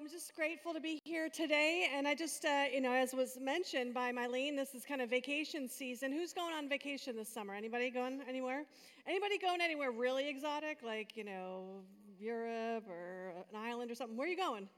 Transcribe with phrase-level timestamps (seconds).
[0.00, 1.86] I'm just grateful to be here today.
[1.94, 5.10] And I just, uh, you know, as was mentioned by Mylene, this is kind of
[5.10, 6.10] vacation season.
[6.10, 7.52] Who's going on vacation this summer?
[7.52, 8.64] Anybody going anywhere?
[9.06, 11.82] Anybody going anywhere really exotic, like, you know,
[12.18, 14.16] Europe or an island or something?
[14.16, 14.70] Where are you going?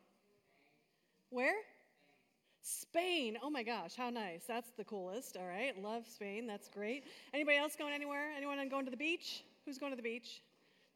[1.31, 1.55] Where?
[2.61, 3.39] Spain.
[3.45, 4.43] Oh my gosh, how nice.
[4.49, 5.37] That's the coolest.
[5.37, 5.81] All right.
[5.81, 6.49] Love Spain.
[6.49, 7.05] That's great.
[7.33, 8.33] Anybody else going anywhere?
[8.37, 9.45] Anyone going to the beach?
[9.67, 10.43] Who's going to the beach?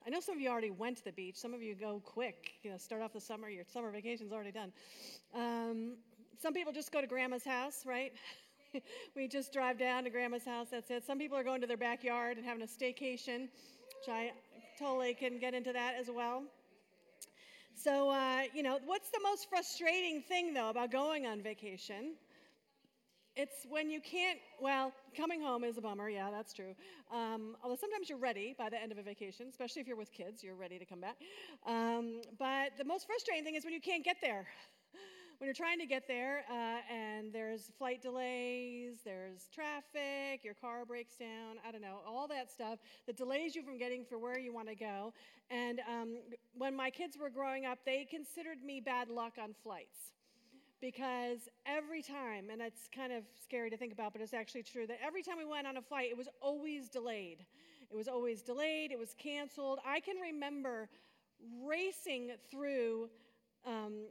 [0.06, 1.34] I know some of you already went to the beach.
[1.36, 2.52] Some of you go quick.
[2.62, 4.70] You know, start off the summer, your summer vacation's already done.
[5.34, 5.96] Um,
[6.40, 8.12] some people just go to grandma's house, right?
[9.16, 11.04] we just drive down to grandma's house, that's it.
[11.04, 13.48] Some people are going to their backyard and having a staycation,
[13.98, 14.30] which I
[14.78, 16.44] totally can get into that as well.
[17.74, 22.14] So, uh, you know, what's the most frustrating thing, though, about going on vacation?
[23.36, 26.74] It's when you can't, well, coming home is a bummer, yeah, that's true.
[27.12, 30.10] Um, although sometimes you're ready by the end of a vacation, especially if you're with
[30.10, 31.16] kids, you're ready to come back.
[31.66, 34.46] Um, but the most frustrating thing is when you can't get there.
[35.38, 40.86] when you're trying to get there uh, and there's flight delays, there's traffic, your car
[40.86, 44.38] breaks down, I don't know, all that stuff that delays you from getting for where
[44.38, 45.12] you want to go.
[45.50, 46.16] And um,
[46.56, 50.15] when my kids were growing up, they considered me bad luck on flights
[50.80, 54.86] because every time, and it's kind of scary to think about, but it's actually true,
[54.86, 57.44] that every time we went on a flight, it was always delayed.
[57.90, 59.78] It was always delayed, it was canceled.
[59.86, 60.88] I can remember
[61.64, 63.08] racing through
[63.66, 64.06] um,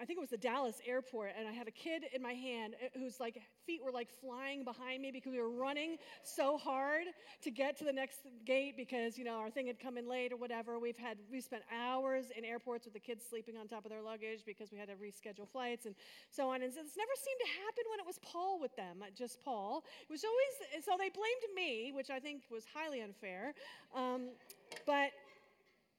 [0.00, 2.74] I think it was the Dallas airport, and I had a kid in my hand
[2.82, 7.04] uh, whose like feet were like flying behind me because we were running so hard
[7.42, 10.32] to get to the next gate because you know our thing had come in late
[10.32, 10.78] or whatever.
[10.78, 14.00] We've had we spent hours in airports with the kids sleeping on top of their
[14.00, 15.94] luggage because we had to reschedule flights and
[16.30, 16.62] so on.
[16.62, 19.42] And so this never seemed to happen when it was Paul with them, uh, just
[19.44, 19.84] Paul.
[20.08, 23.52] It was always so they blamed me, which I think was highly unfair.
[23.94, 24.30] Um,
[24.86, 25.12] but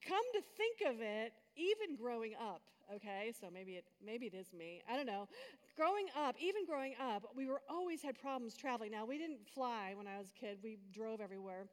[0.02, 2.62] come to think of it, even growing up
[2.96, 3.34] okay?
[3.40, 4.82] So maybe it, maybe it is me.
[4.90, 5.28] I don't know.
[5.76, 8.92] Growing up, even growing up, we were always had problems traveling.
[8.92, 11.68] Now, we didn't fly when I was a kid, we drove everywhere.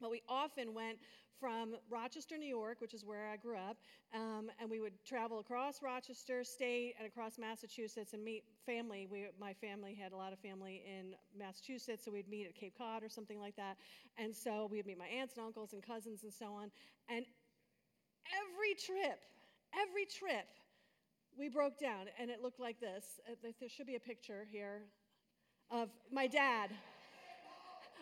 [0.00, 0.98] But we often went
[1.40, 3.76] from Rochester, New York, which is where I grew up,
[4.14, 9.06] um, and we would travel across Rochester State and across Massachusetts and meet family.
[9.10, 12.74] We, my family had a lot of family in Massachusetts, so we'd meet at Cape
[12.78, 13.76] Cod or something like that.
[14.16, 16.70] And so we'd meet my aunts and uncles and cousins and so on.
[17.08, 17.26] And
[18.32, 19.20] every trip,
[19.80, 20.46] every trip,
[21.38, 23.20] we broke down, and it looked like this.
[23.28, 24.82] Uh, there should be a picture here
[25.70, 26.70] of my dad.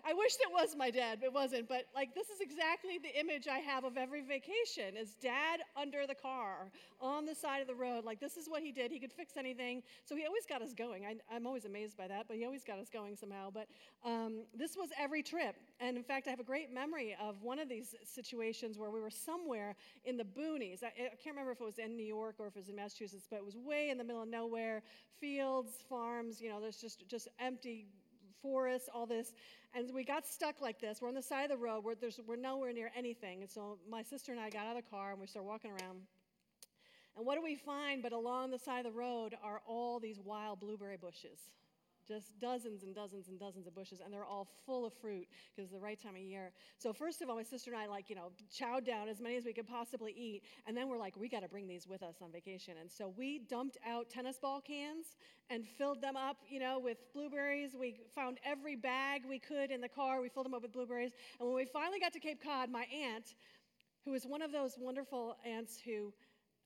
[0.04, 1.68] I wish it was my dad, but it wasn't.
[1.68, 6.06] But like this is exactly the image I have of every vacation is dad under
[6.08, 8.04] the car on the side of the road.
[8.04, 8.90] Like this is what he did.
[8.90, 9.82] He could fix anything.
[10.04, 11.06] So he always got us going.
[11.06, 13.50] I, am always amazed by that, but he always got us going somehow.
[13.52, 13.68] But
[14.04, 15.54] um, this was every trip.
[15.78, 19.00] And in fact, I have a great memory of one of these situations where we
[19.00, 20.82] were somewhere in the boonies.
[20.82, 22.76] I, I can't remember if it was in New York or if it was in
[22.76, 24.82] Massachusetts, but it was way in the middle of nowhere,
[25.20, 27.86] fields, farms, you know, there's just, just empty
[28.42, 29.32] forests, all this.
[29.74, 31.00] And we got stuck like this.
[31.00, 31.82] We're on the side of the road.
[31.82, 31.94] We're,
[32.26, 33.40] we're nowhere near anything.
[33.40, 35.70] And so my sister and I got out of the car and we started walking
[35.70, 36.00] around.
[37.16, 40.18] And what do we find but along the side of the road are all these
[40.20, 41.38] wild blueberry bushes?
[42.12, 45.70] Just dozens and dozens and dozens of bushes, and they're all full of fruit because
[45.70, 46.52] it's the right time of year.
[46.78, 49.36] So, first of all, my sister and I, like, you know, chowed down as many
[49.36, 52.02] as we could possibly eat, and then we're like, we got to bring these with
[52.02, 52.74] us on vacation.
[52.80, 55.16] And so, we dumped out tennis ball cans
[55.50, 57.74] and filled them up, you know, with blueberries.
[57.78, 61.12] We found every bag we could in the car, we filled them up with blueberries.
[61.38, 63.34] And when we finally got to Cape Cod, my aunt,
[64.04, 66.12] who is one of those wonderful aunts who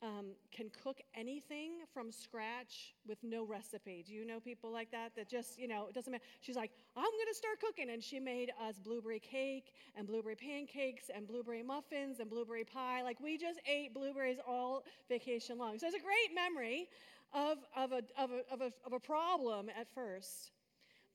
[0.02, 4.04] um, can cook anything from scratch with no recipe.
[4.06, 5.12] Do you know people like that?
[5.16, 6.24] That just, you know, it doesn't matter.
[6.40, 7.90] She's like, I'm going to start cooking.
[7.90, 13.02] And she made us blueberry cake and blueberry pancakes and blueberry muffins and blueberry pie.
[13.02, 15.78] Like, we just ate blueberries all vacation long.
[15.78, 16.88] So it's a great memory
[17.32, 20.52] of, of, a, of, a, of, a, of a problem at first.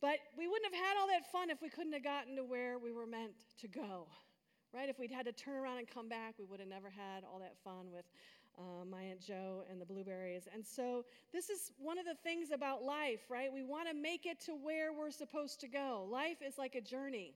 [0.01, 2.79] But we wouldn't have had all that fun if we couldn't have gotten to where
[2.79, 4.07] we were meant to go.
[4.73, 4.89] Right?
[4.89, 7.39] If we'd had to turn around and come back, we would have never had all
[7.39, 8.05] that fun with
[8.61, 10.47] uh, my Aunt Joe and the blueberries.
[10.53, 13.51] And so, this is one of the things about life, right?
[13.51, 16.07] We want to make it to where we're supposed to go.
[16.09, 17.33] Life is like a journey.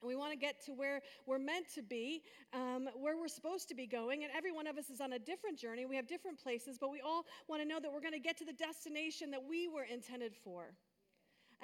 [0.00, 2.22] And we want to get to where we're meant to be,
[2.52, 4.24] um, where we're supposed to be going.
[4.24, 5.86] And every one of us is on a different journey.
[5.86, 8.36] We have different places, but we all want to know that we're going to get
[8.38, 10.74] to the destination that we were intended for.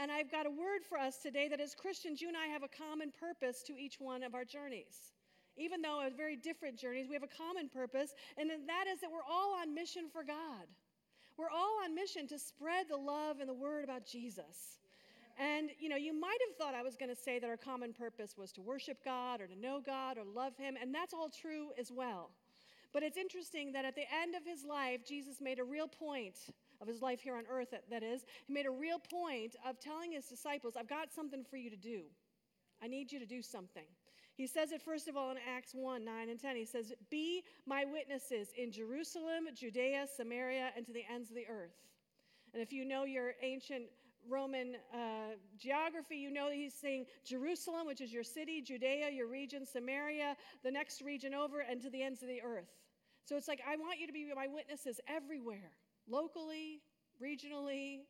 [0.00, 2.62] And I've got a word for us today that as Christians, you and I have
[2.62, 5.17] a common purpose to each one of our journeys
[5.58, 9.10] even though it's very different journeys, we have a common purpose, and that is that
[9.10, 10.66] we're all on mission for God.
[11.36, 14.78] We're all on mission to spread the love and the word about Jesus.
[15.38, 17.92] And you know, you might have thought I was going to say that our common
[17.92, 21.28] purpose was to worship God or to know God or love Him, and that's all
[21.28, 22.30] true as well.
[22.92, 26.36] But it's interesting that at the end of his life, Jesus made a real point
[26.80, 29.78] of his life here on earth, that, that is, he made a real point of
[29.78, 32.02] telling his disciples, I've got something for you to do.
[32.82, 33.84] I need you to do something.
[34.38, 36.54] He says it first of all in Acts 1 9 and 10.
[36.54, 41.46] He says, Be my witnesses in Jerusalem, Judea, Samaria, and to the ends of the
[41.50, 41.74] earth.
[42.54, 43.86] And if you know your ancient
[44.30, 49.66] Roman uh, geography, you know he's saying Jerusalem, which is your city, Judea, your region,
[49.66, 52.68] Samaria, the next region over, and to the ends of the earth.
[53.24, 55.72] So it's like, I want you to be my witnesses everywhere,
[56.08, 56.80] locally,
[57.20, 58.02] regionally,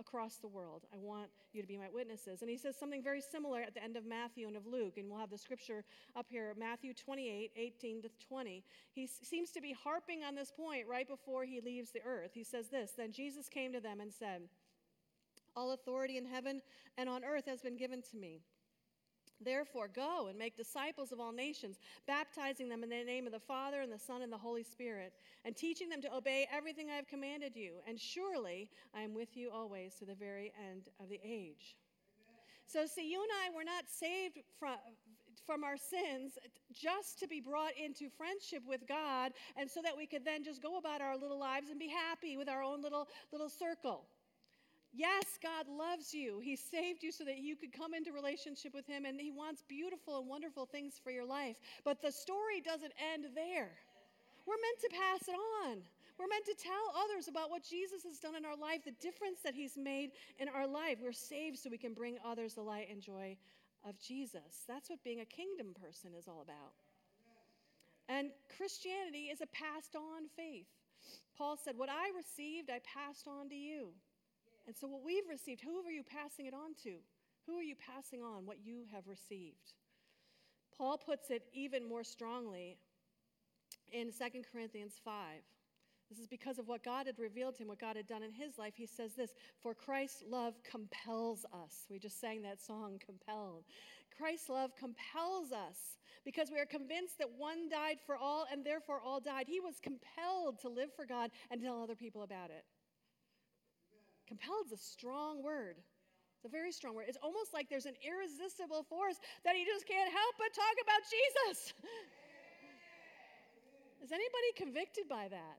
[0.00, 0.86] across the world.
[0.92, 2.40] I want you to be my witnesses.
[2.40, 4.96] And he says something very similar at the end of Matthew and of Luke.
[4.96, 5.84] And we'll have the scripture
[6.16, 8.64] up here Matthew 28 18 to 20.
[8.92, 12.30] He seems to be harping on this point right before he leaves the earth.
[12.34, 14.42] He says this Then Jesus came to them and said,
[15.54, 16.62] All authority in heaven
[16.96, 18.40] and on earth has been given to me.
[19.42, 23.40] Therefore, go and make disciples of all nations, baptizing them in the name of the
[23.40, 25.14] Father and the Son and the Holy Spirit,
[25.44, 27.74] and teaching them to obey everything I have commanded you.
[27.88, 31.76] And surely I am with you always to the very end of the age.
[32.66, 34.76] So, see, you and I were not saved from,
[35.44, 36.38] from our sins
[36.72, 40.62] just to be brought into friendship with God, and so that we could then just
[40.62, 44.04] go about our little lives and be happy with our own little, little circle.
[44.92, 46.40] Yes, God loves you.
[46.42, 49.62] He saved you so that you could come into relationship with Him, and He wants
[49.68, 51.56] beautiful and wonderful things for your life.
[51.84, 53.70] But the story doesn't end there.
[54.46, 55.78] We're meant to pass it on.
[56.18, 59.38] We're meant to tell others about what Jesus has done in our life, the difference
[59.44, 60.98] that He's made in our life.
[61.00, 63.36] We're saved so we can bring others the light and joy
[63.88, 64.64] of Jesus.
[64.66, 66.74] That's what being a kingdom person is all about.
[68.08, 70.66] And Christianity is a passed on faith.
[71.38, 73.90] Paul said, What I received, I passed on to you.
[74.70, 76.98] And so, what we've received, who are you passing it on to?
[77.48, 79.74] Who are you passing on what you have received?
[80.78, 82.78] Paul puts it even more strongly
[83.90, 85.40] in 2 Corinthians 5.
[86.08, 88.30] This is because of what God had revealed to him, what God had done in
[88.30, 88.74] his life.
[88.76, 91.86] He says this For Christ's love compels us.
[91.90, 93.64] We just sang that song, Compelled.
[94.16, 99.00] Christ's love compels us because we are convinced that one died for all and therefore
[99.04, 99.46] all died.
[99.48, 102.64] He was compelled to live for God and tell other people about it.
[104.30, 105.74] Compelled is a strong word.
[106.38, 107.10] It's a very strong word.
[107.10, 111.02] It's almost like there's an irresistible force that he just can't help but talk about
[111.02, 111.74] Jesus.
[114.06, 115.58] Is anybody convicted by that?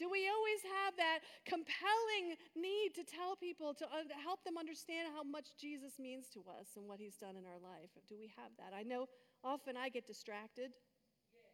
[0.00, 5.12] Do we always have that compelling need to tell people, to uh, help them understand
[5.14, 7.92] how much Jesus means to us and what he's done in our life?
[8.08, 8.72] Do we have that?
[8.74, 9.06] I know
[9.44, 10.72] often I get distracted,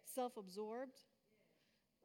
[0.07, 1.03] self absorbed.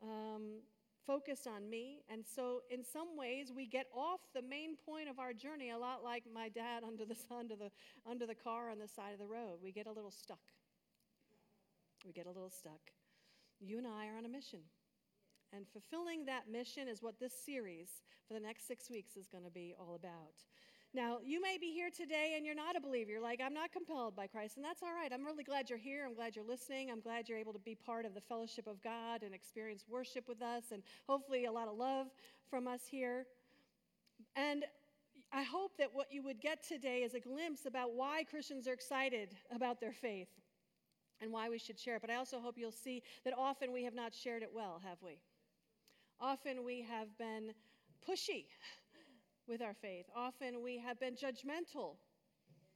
[0.01, 0.65] Um,
[1.05, 2.03] focused on me.
[2.11, 5.77] And so, in some ways, we get off the main point of our journey a
[5.77, 7.71] lot like my dad under the, under the,
[8.09, 9.59] under the car on the side of the road.
[9.63, 10.41] We get a little stuck.
[12.05, 12.91] We get a little stuck.
[13.59, 14.59] You and I are on a mission.
[15.55, 19.43] And fulfilling that mission is what this series for the next six weeks is going
[19.43, 20.41] to be all about.
[20.95, 23.09] Now, you may be here today and you're not a believer.
[23.09, 25.11] You're like, I'm not compelled by Christ, and that's all right.
[25.11, 26.05] I'm really glad you're here.
[26.05, 26.91] I'm glad you're listening.
[26.91, 30.27] I'm glad you're able to be part of the fellowship of God and experience worship
[30.27, 32.07] with us, and hopefully a lot of love
[32.47, 33.25] from us here.
[34.35, 34.65] And
[35.31, 38.73] I hope that what you would get today is a glimpse about why Christians are
[38.73, 40.29] excited about their faith
[41.21, 42.01] and why we should share it.
[42.01, 44.97] But I also hope you'll see that often we have not shared it well, have
[45.03, 45.17] we?
[46.21, 47.53] Often we have been
[48.07, 48.45] pushy
[49.47, 50.05] with our faith.
[50.15, 51.95] Often we have been judgmental.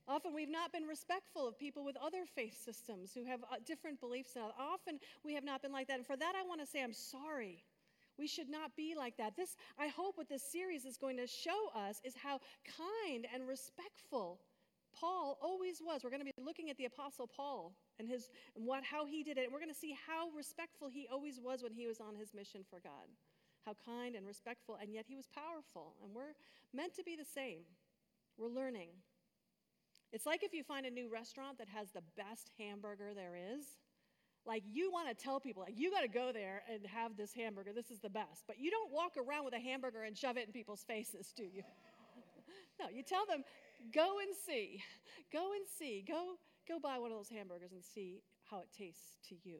[0.07, 3.99] Often we've not been respectful of people with other faith systems who have uh, different
[3.99, 4.37] beliefs.
[4.37, 5.97] Often we have not been like that.
[5.97, 7.63] And for that, I want to say I'm sorry.
[8.17, 9.35] We should not be like that.
[9.35, 12.39] This, I hope, what this series is going to show us is how
[12.77, 14.39] kind and respectful
[14.99, 16.01] Paul always was.
[16.03, 19.23] We're going to be looking at the Apostle Paul and his and what how he
[19.23, 19.43] did it.
[19.43, 22.33] And we're going to see how respectful he always was when he was on his
[22.33, 23.11] mission for God
[23.67, 25.95] how kind and respectful, and yet he was powerful.
[26.01, 26.33] And we're
[26.73, 27.67] meant to be the same.
[28.37, 28.89] We're learning.
[30.13, 33.65] It's like if you find a new restaurant that has the best hamburger there is.
[34.45, 37.33] Like you want to tell people, like you got to go there and have this
[37.33, 37.73] hamburger.
[37.75, 38.45] This is the best.
[38.47, 41.43] But you don't walk around with a hamburger and shove it in people's faces, do
[41.43, 41.63] you?
[42.79, 43.43] no, you tell them,
[43.93, 44.81] go and see.
[45.33, 46.05] Go and see.
[46.07, 49.57] Go go buy one of those hamburgers and see how it tastes to you.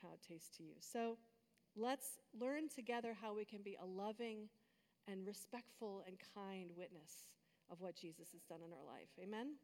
[0.00, 0.74] How it tastes to you.
[0.78, 1.18] So
[1.76, 4.48] Let's learn together how we can be a loving
[5.08, 7.28] and respectful and kind witness
[7.70, 9.08] of what Jesus has done in our life.
[9.22, 9.54] Amen?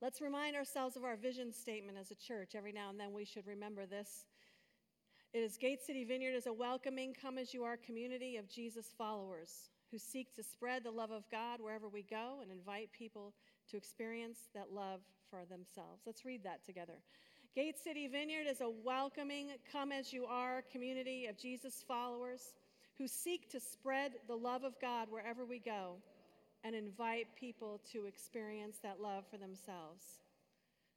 [0.00, 2.54] Let's remind ourselves of our vision statement as a church.
[2.54, 4.26] Every now and then we should remember this.
[5.32, 8.94] It is Gate City Vineyard is a welcoming, come as you are community of Jesus
[8.96, 13.32] followers who seek to spread the love of God wherever we go and invite people
[13.70, 15.00] to experience that love
[15.30, 16.02] for themselves.
[16.06, 16.98] Let's read that together.
[17.54, 22.52] Gate City Vineyard is a welcoming, come as you are community of Jesus followers
[22.98, 25.94] who seek to spread the love of God wherever we go
[26.64, 30.02] and invite people to experience that love for themselves.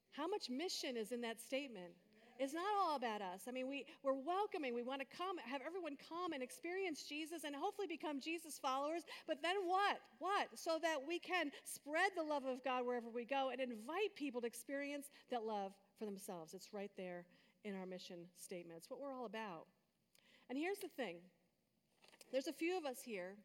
[0.09, 1.93] How much mission is in that statement?
[2.39, 3.41] It's not all about us.
[3.47, 4.73] I mean, we, we're welcoming.
[4.73, 9.03] We want to come, have everyone come and experience Jesus and hopefully become Jesus followers.
[9.27, 9.99] But then what?
[10.17, 10.47] What?
[10.55, 14.41] So that we can spread the love of God wherever we go and invite people
[14.41, 16.53] to experience that love for themselves.
[16.53, 17.25] It's right there
[17.63, 18.77] in our mission statement.
[18.77, 19.65] It's what we're all about.
[20.49, 21.17] And here's the thing
[22.31, 23.35] there's a few of us here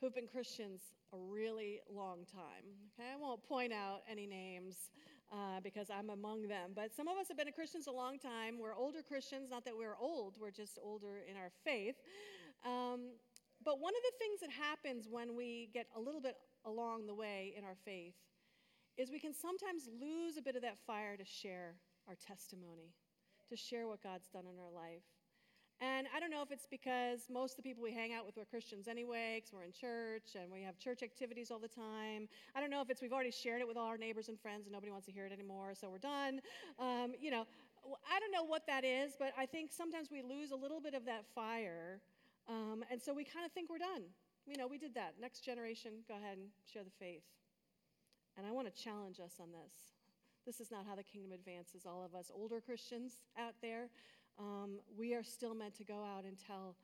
[0.00, 0.80] who've been Christians
[1.12, 2.64] a really long time.
[2.98, 4.90] Okay, I won't point out any names
[5.32, 6.72] uh, because I'm among them.
[6.74, 8.58] But some of us have been Christians a long time.
[8.60, 11.96] We're older Christians, not that we're old, we're just older in our faith.
[12.64, 13.12] Um,
[13.64, 17.14] but one of the things that happens when we get a little bit along the
[17.14, 18.14] way in our faith
[18.98, 21.74] is we can sometimes lose a bit of that fire to share
[22.08, 22.94] our testimony,
[23.48, 25.04] to share what God's done in our life.
[25.80, 28.38] And I don't know if it's because most of the people we hang out with
[28.38, 32.28] are Christians anyway, because we're in church and we have church activities all the time.
[32.54, 34.66] I don't know if it's we've already shared it with all our neighbors and friends
[34.66, 36.40] and nobody wants to hear it anymore, so we're done.
[36.78, 37.46] Um, you know,
[38.08, 40.94] I don't know what that is, but I think sometimes we lose a little bit
[40.94, 42.00] of that fire,
[42.48, 44.02] um, and so we kind of think we're done.
[44.46, 45.14] You know, we did that.
[45.20, 47.22] Next generation, go ahead and share the faith.
[48.36, 49.72] And I want to challenge us on this.
[50.46, 51.86] This is not how the kingdom advances.
[51.86, 53.88] All of us older Christians out there,
[54.38, 56.76] um, we are still meant to go out and tell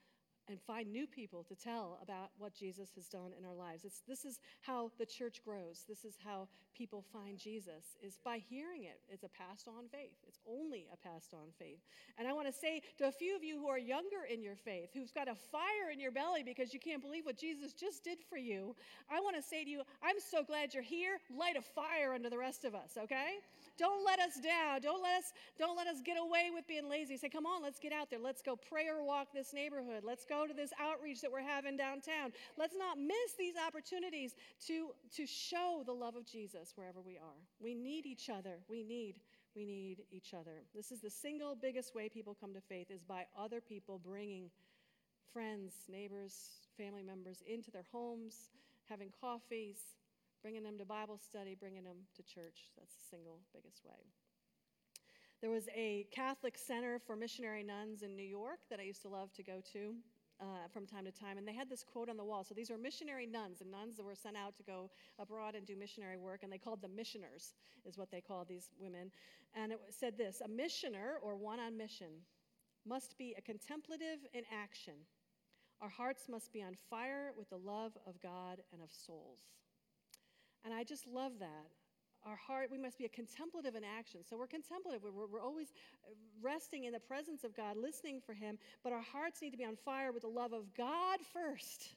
[0.49, 3.85] and find new people to tell about what Jesus has done in our lives.
[3.85, 5.85] It's, this is how the church grows.
[5.89, 9.01] This is how people find Jesus is by hearing it.
[9.09, 10.15] It's a passed on faith.
[10.27, 11.81] It's only a passed on faith.
[12.19, 14.55] And I want to say to a few of you who are younger in your
[14.55, 18.05] faith, who've got a fire in your belly because you can't believe what Jesus just
[18.05, 18.77] did for you,
[19.11, 21.19] I want to say to you, I'm so glad you're here.
[21.37, 23.43] Light a fire under the rest of us, okay?
[23.77, 24.81] Don't let us down.
[24.81, 27.17] Don't let us, don't let us get away with being lazy.
[27.17, 28.21] Say, come on, let's get out there.
[28.23, 30.05] Let's go prayer walk this neighborhood.
[30.05, 32.33] Let's go to this outreach that we're having downtown.
[32.57, 34.35] Let's not miss these opportunities
[34.67, 37.41] to, to show the love of Jesus wherever we are.
[37.61, 38.59] We need each other.
[38.69, 39.21] We need
[39.57, 40.63] we need each other.
[40.73, 44.51] This is the single biggest way people come to faith is by other people bringing
[45.33, 46.35] friends, neighbors,
[46.77, 48.51] family members into their homes,
[48.89, 49.79] having coffees,
[50.43, 52.71] bringing them to Bible study, bringing them to church.
[52.77, 54.07] That's the single biggest way.
[55.41, 59.09] There was a Catholic Center for Missionary Nuns in New York that I used to
[59.09, 59.95] love to go to.
[60.41, 62.45] Uh, from time to time, and they had this quote on the wall.
[62.45, 65.67] So these were missionary nuns, and nuns that were sent out to go abroad and
[65.67, 67.55] do missionary work, and they called them missioners,
[67.85, 69.11] is what they called these women.
[69.57, 72.23] And it said this A missioner, or one on mission,
[72.87, 74.95] must be a contemplative in action.
[75.81, 79.41] Our hearts must be on fire with the love of God and of souls.
[80.65, 81.71] And I just love that.
[82.27, 84.21] Our heart, we must be a contemplative in action.
[84.29, 85.03] So we're contemplative.
[85.03, 85.73] We're, we're always
[86.43, 89.65] resting in the presence of God, listening for Him, but our hearts need to be
[89.65, 91.95] on fire with the love of God first.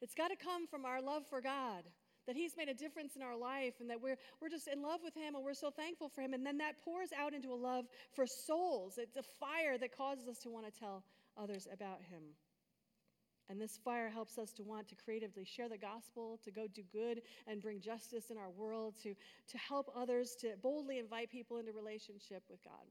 [0.00, 1.84] It's got to come from our love for God
[2.26, 5.00] that he's made a difference in our life and that we're, we're just in love
[5.02, 6.34] with him and we're so thankful for him.
[6.34, 8.98] And then that pours out into a love for souls.
[8.98, 11.02] It's a fire that causes us to want to tell
[11.36, 12.22] others about him.
[13.48, 16.82] And this fire helps us to want to creatively share the gospel, to go do
[16.92, 21.58] good and bring justice in our world, to, to help others, to boldly invite people
[21.58, 22.86] into relationship with God.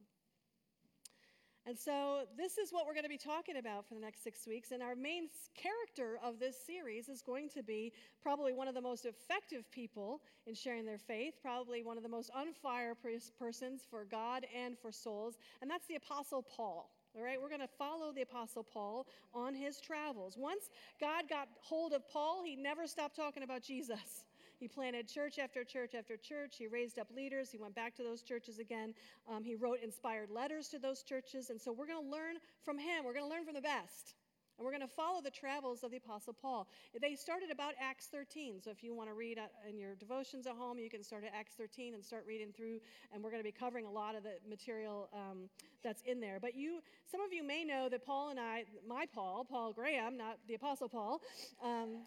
[1.68, 4.48] And so, this is what we're going to be talking about for the next six
[4.48, 4.72] weeks.
[4.72, 8.82] And our main character of this series is going to be probably one of the
[8.82, 12.96] most effective people in sharing their faith, probably one of the most on fire
[13.38, 16.90] persons for God and for souls, and that's the Apostle Paul.
[17.16, 20.38] All right, we're going to follow the Apostle Paul on his travels.
[20.38, 24.24] Once God got hold of Paul, he never stopped talking about Jesus.
[24.62, 26.56] He planted church after church after church.
[26.58, 27.52] He raised up leaders.
[27.52, 28.94] He went back to those churches again.
[29.28, 31.50] Um, he wrote inspired letters to those churches.
[31.50, 33.04] And so we're going to learn from him.
[33.04, 34.14] We're going to learn from the best.
[34.62, 36.68] And we're going to follow the travels of the Apostle Paul.
[37.02, 38.62] They started about Acts 13.
[38.64, 41.32] So if you want to read in your devotions at home, you can start at
[41.34, 42.80] Acts 13 and start reading through.
[43.12, 45.50] And we're going to be covering a lot of the material um,
[45.84, 46.38] that's in there.
[46.40, 50.16] But you, some of you may know that Paul and I, my Paul, Paul Graham,
[50.16, 51.22] not the Apostle Paul,
[51.64, 52.04] um,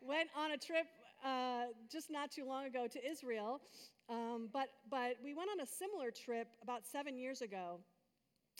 [0.00, 0.86] went on a trip
[1.24, 3.60] uh, just not too long ago to Israel.
[4.08, 7.80] Um, but, but we went on a similar trip about seven years ago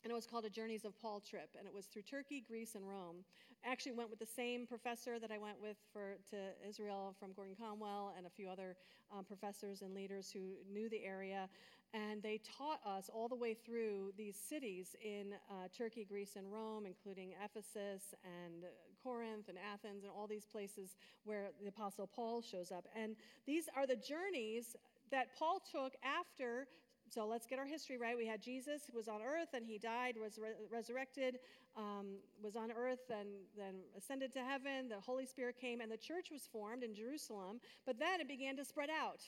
[0.02, 2.74] and it was called a Journeys of Paul trip, and it was through Turkey, Greece,
[2.74, 3.24] and Rome.
[3.64, 6.36] I actually went with the same professor that I went with for to
[6.68, 8.76] Israel from Gordon Conwell, and a few other
[9.16, 11.48] um, professors and leaders who knew the area,
[11.94, 16.52] and they taught us all the way through these cities in uh, Turkey, Greece, and
[16.52, 18.64] Rome, including Ephesus and
[19.02, 22.86] Corinth and Athens, and all these places where the Apostle Paul shows up.
[22.94, 24.76] And these are the journeys
[25.10, 26.66] that Paul took after
[27.08, 28.16] so let's get our history right.
[28.16, 31.38] We had Jesus who was on earth and he died, was re- resurrected,
[31.76, 34.88] um, was on earth and then ascended to heaven.
[34.88, 37.60] The Holy Spirit came and the church was formed in Jerusalem.
[37.86, 39.20] But then it began to spread out.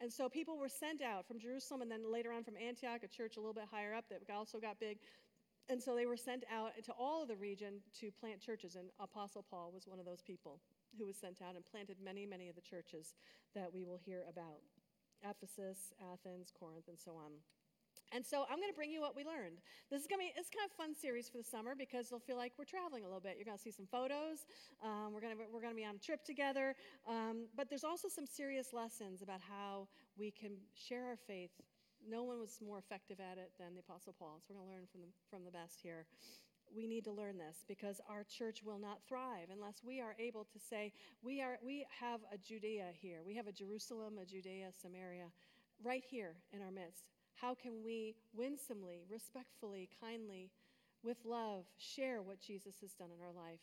[0.00, 3.08] And so people were sent out from Jerusalem and then later on from Antioch, a
[3.08, 4.98] church a little bit higher up that also got big.
[5.68, 8.74] And so they were sent out into all of the region to plant churches.
[8.74, 10.58] And Apostle Paul was one of those people
[10.98, 13.14] who was sent out and planted many, many of the churches
[13.54, 14.60] that we will hear about.
[15.22, 17.32] Ephesus, Athens, Corinth, and so on.
[18.14, 19.64] And so I'm going to bring you what we learned.
[19.88, 22.20] This is going to be it's kind of fun series for the summer because you'll
[22.20, 23.36] feel like we're traveling a little bit.
[23.40, 24.44] You're going to see some photos.
[24.84, 26.76] Um, we're going to we're going to be on a trip together.
[27.08, 29.88] Um, but there's also some serious lessons about how
[30.18, 31.56] we can share our faith.
[32.04, 34.42] No one was more effective at it than the Apostle Paul.
[34.44, 36.04] So we're going to learn from the from the best here.
[36.74, 40.44] We need to learn this because our church will not thrive unless we are able
[40.44, 43.20] to say we are we have a Judea here.
[43.26, 45.26] We have a Jerusalem, a Judea, Samaria,
[45.82, 50.50] right here in our midst how can we winsomely, respectfully, kindly,
[51.02, 53.60] with love, share what Jesus has done in our life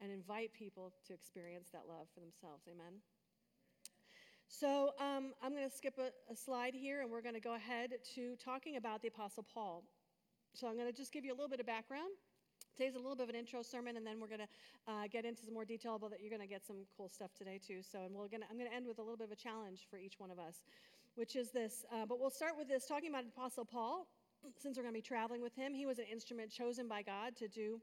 [0.00, 2.64] and invite people to experience that love for themselves?
[2.68, 3.00] Amen.
[4.48, 7.54] So um, I'm going to skip a, a slide here and we're going to go
[7.54, 9.84] ahead to talking about the Apostle Paul.
[10.54, 12.10] So I'm going to just give you a little bit of background.
[12.76, 15.24] Today's a little bit of an intro sermon, and then we're going to uh, get
[15.24, 16.20] into some more detail about that.
[16.20, 17.80] You're going to get some cool stuff today too.
[17.82, 19.86] So, and we're gonna, I'm going to end with a little bit of a challenge
[19.90, 20.62] for each one of us
[21.14, 21.84] which is this.
[21.92, 24.06] Uh, but we'll start with this talking about Apostle Paul,
[24.58, 25.74] since we're going to be traveling with him.
[25.74, 27.80] He was an instrument chosen by God to do.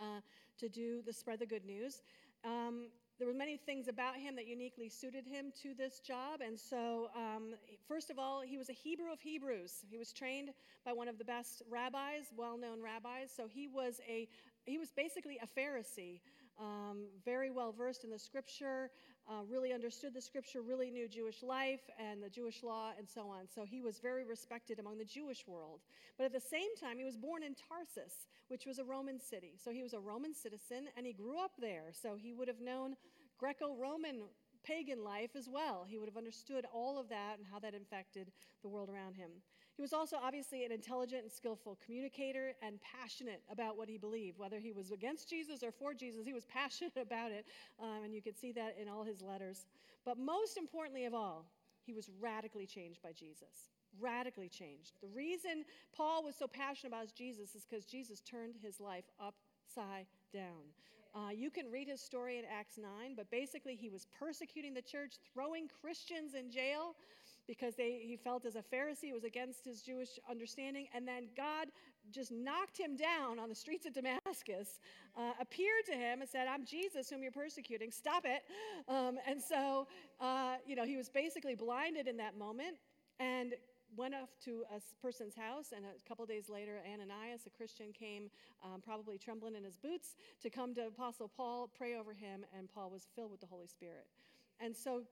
[0.00, 0.20] Uh,
[0.58, 2.02] to do the spread the good news.
[2.44, 2.88] Um,
[3.22, 6.40] there were many things about him that uniquely suited him to this job.
[6.44, 7.54] And so, um,
[7.86, 9.84] first of all, he was a Hebrew of Hebrews.
[9.88, 10.48] He was trained
[10.84, 13.30] by one of the best rabbis, well-known rabbis.
[13.32, 14.26] So he was a
[14.66, 16.18] he was basically a Pharisee,
[16.58, 18.90] um, very well versed in the Scripture
[19.28, 23.22] uh, really understood the scripture, really knew Jewish life and the Jewish law and so
[23.28, 23.46] on.
[23.54, 25.80] So he was very respected among the Jewish world.
[26.18, 29.54] But at the same time, he was born in Tarsus, which was a Roman city.
[29.62, 31.92] So he was a Roman citizen and he grew up there.
[31.92, 32.96] So he would have known
[33.42, 34.22] Greco Roman
[34.62, 35.84] pagan life as well.
[35.84, 38.30] He would have understood all of that and how that infected
[38.62, 39.30] the world around him.
[39.74, 44.38] He was also obviously an intelligent and skillful communicator and passionate about what he believed.
[44.38, 47.44] Whether he was against Jesus or for Jesus, he was passionate about it.
[47.82, 49.66] Um, and you can see that in all his letters.
[50.04, 51.44] But most importantly of all,
[51.84, 53.72] he was radically changed by Jesus.
[53.98, 54.92] Radically changed.
[55.02, 60.06] The reason Paul was so passionate about Jesus is because Jesus turned his life upside
[60.32, 60.62] down.
[61.14, 64.82] Uh, you can read his story in Acts 9, but basically, he was persecuting the
[64.82, 66.94] church, throwing Christians in jail
[67.46, 70.86] because they, he felt as a Pharisee it was against his Jewish understanding.
[70.94, 71.68] And then God
[72.10, 74.80] just knocked him down on the streets of Damascus,
[75.16, 77.90] uh, appeared to him and said, I'm Jesus whom you're persecuting.
[77.90, 78.42] Stop it.
[78.88, 79.88] Um, and so,
[80.20, 82.76] uh, you know, he was basically blinded in that moment
[83.18, 83.54] and
[83.96, 85.72] went off to a person's house.
[85.74, 88.30] And a couple days later, Ananias, a Christian, came,
[88.64, 92.68] um, probably trembling in his boots, to come to Apostle Paul, pray over him, and
[92.72, 94.06] Paul was filled with the Holy Spirit.
[94.60, 95.02] And so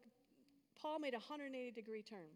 [0.80, 2.30] Paul made a 180 degree turn,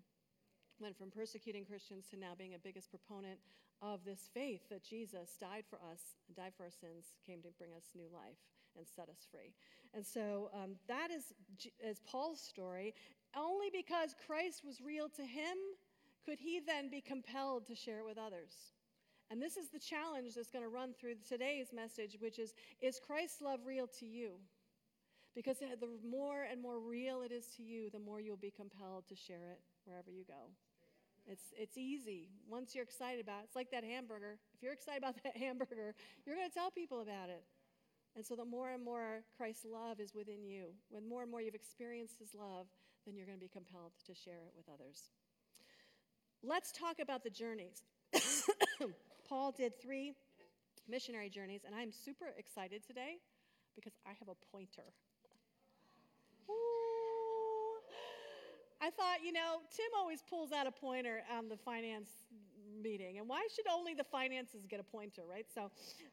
[0.80, 3.38] went from persecuting Christians to now being a biggest proponent
[3.82, 6.00] of this faith that Jesus died for us,
[6.36, 8.38] died for our sins, came to bring us new life
[8.76, 9.52] and set us free.
[9.94, 11.32] And so um, that is,
[11.82, 12.94] is Paul's story.
[13.36, 15.56] Only because Christ was real to him
[16.24, 18.54] could he then be compelled to share it with others.
[19.30, 23.00] And this is the challenge that's going to run through today's message, which is Is
[23.04, 24.32] Christ's love real to you?
[25.34, 28.52] Because uh, the more and more real it is to you, the more you'll be
[28.52, 30.52] compelled to share it wherever you go.
[31.26, 32.28] It's, it's easy.
[32.48, 34.38] Once you're excited about it, it's like that hamburger.
[34.54, 37.44] If you're excited about that hamburger, you're going to tell people about it.
[38.14, 41.40] And so, the more and more Christ's love is within you, when more and more
[41.40, 42.66] you've experienced his love,
[43.04, 45.10] then you're going to be compelled to share it with others.
[46.46, 47.82] Let's talk about the journeys.
[49.28, 50.12] Paul did three
[50.86, 53.16] missionary journeys, and I'm super excited today
[53.74, 54.84] because I have a pointer.
[56.50, 57.80] Ooh.
[58.82, 62.10] I thought, you know, Tim always pulls out a pointer on the finance
[62.82, 65.46] meeting, and why should only the finances get a pointer, right?
[65.54, 65.70] So,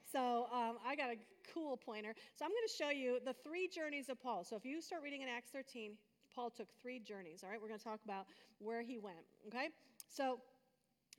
[0.09, 1.17] so um, I got a
[1.53, 2.13] cool pointer.
[2.37, 4.45] So I'm going to show you the three journeys of Paul.
[4.45, 5.91] So if you start reading in Acts 13,
[6.33, 7.43] Paul took three journeys.
[7.43, 8.27] All right, we're going to talk about
[8.59, 9.17] where he went.
[9.47, 9.67] Okay,
[10.11, 10.39] so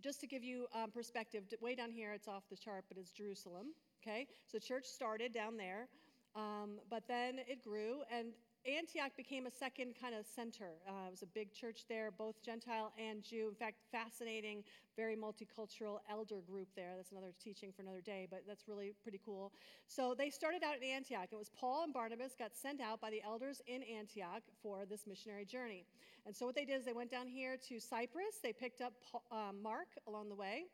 [0.02, 3.11] just to give you um, perspective, way down here, it's off the chart, but it's
[3.11, 3.68] Jerusalem.
[4.02, 5.88] Okay, so church started down there,
[6.35, 8.28] um, but then it grew, and
[8.66, 10.79] Antioch became a second kind of center.
[10.87, 13.48] Uh, it was a big church there, both Gentile and Jew.
[13.48, 14.62] In fact, fascinating,
[14.96, 16.92] very multicultural elder group there.
[16.96, 19.53] That's another teaching for another day, but that's really pretty cool.
[19.88, 21.29] So they started out in Antioch.
[21.33, 25.09] It was Paul and Barnabas got sent out by the elders in Antioch for this
[25.09, 25.85] missionary journey.
[26.25, 28.38] And so what they did is they went down here to Cyprus.
[28.44, 30.66] They picked up Paul, um, Mark along the way.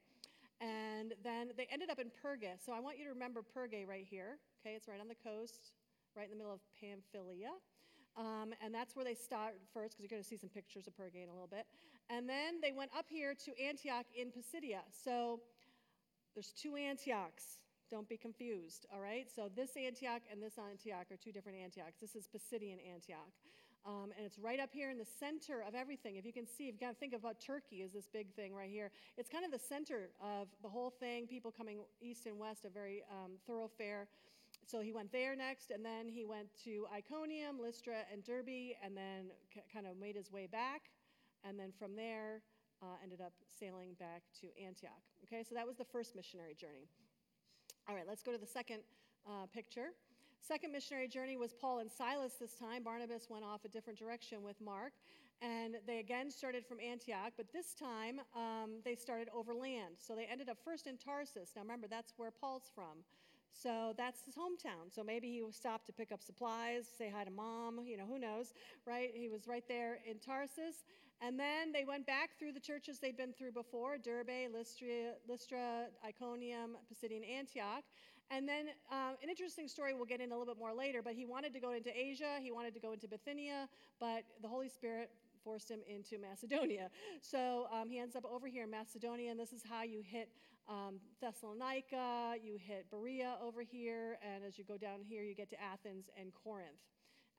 [0.61, 2.63] And then they ended up in Perga.
[2.63, 4.37] So I want you to remember Perga right here.
[4.61, 5.73] Okay, it's right on the coast,
[6.15, 7.57] right in the middle of Pamphylia.
[8.19, 10.97] Um, and that's where they start first, because you're going to see some pictures of
[10.97, 11.67] Perga in a little bit.
[12.11, 14.81] And then they went up here to Antioch in Pisidia.
[14.91, 15.41] So
[16.35, 17.61] there's two Antiochs.
[17.91, 19.29] Don't be confused, all right?
[19.35, 22.01] So this Antioch and this Antioch are two different Antiochs.
[22.01, 23.31] This is Pisidian Antioch.
[23.87, 26.17] Um, and it's right up here in the center of everything.
[26.17, 28.53] If you can see, if you got to think about Turkey as this big thing
[28.53, 31.27] right here, it's kind of the center of the whole thing.
[31.27, 34.09] People coming east and west, a very um, thoroughfare.
[34.69, 38.95] So he went there next, and then he went to Iconium, Lystra, and Derbe, and
[38.95, 40.91] then c- kind of made his way back.
[41.43, 42.43] And then from there,
[42.83, 45.03] uh, ended up sailing back to Antioch.
[45.25, 46.87] Okay, so that was the first missionary journey.
[47.89, 48.81] All right, let's go to the second
[49.27, 49.95] uh, picture.
[50.47, 52.85] Second missionary journey was Paul and Silas this time.
[52.85, 54.93] Barnabas went off a different direction with Mark.
[55.41, 59.95] And they again started from Antioch, but this time um, they started overland.
[59.97, 61.53] So they ended up first in Tarsus.
[61.55, 63.05] Now remember, that's where Paul's from.
[63.53, 64.95] So that's his hometown.
[64.95, 68.19] So maybe he stopped to pick up supplies, say hi to mom, you know, who
[68.19, 68.53] knows,
[68.87, 69.11] right?
[69.15, 70.85] He was right there in Tarsus.
[71.21, 75.87] And then they went back through the churches they'd been through before Derbe, Lystra, Lystra
[76.05, 77.83] Iconium, Pisidian Antioch.
[78.31, 81.15] And then um, an interesting story we'll get in a little bit more later, but
[81.15, 84.69] he wanted to go into Asia, he wanted to go into Bithynia, but the Holy
[84.69, 85.11] Spirit
[85.43, 86.91] forced him into Macedonia.
[87.23, 90.29] So um, he ends up over here in Macedonia, and this is how you hit
[90.69, 95.51] um, Thessalonica, you hit Berea over here, and as you go down here, you get
[95.51, 96.85] to Athens and Corinth.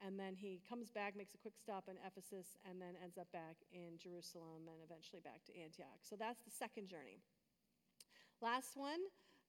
[0.05, 3.31] And then he comes back, makes a quick stop in Ephesus, and then ends up
[3.31, 5.99] back in Jerusalem and eventually back to Antioch.
[6.01, 7.19] So that's the second journey.
[8.41, 8.99] Last one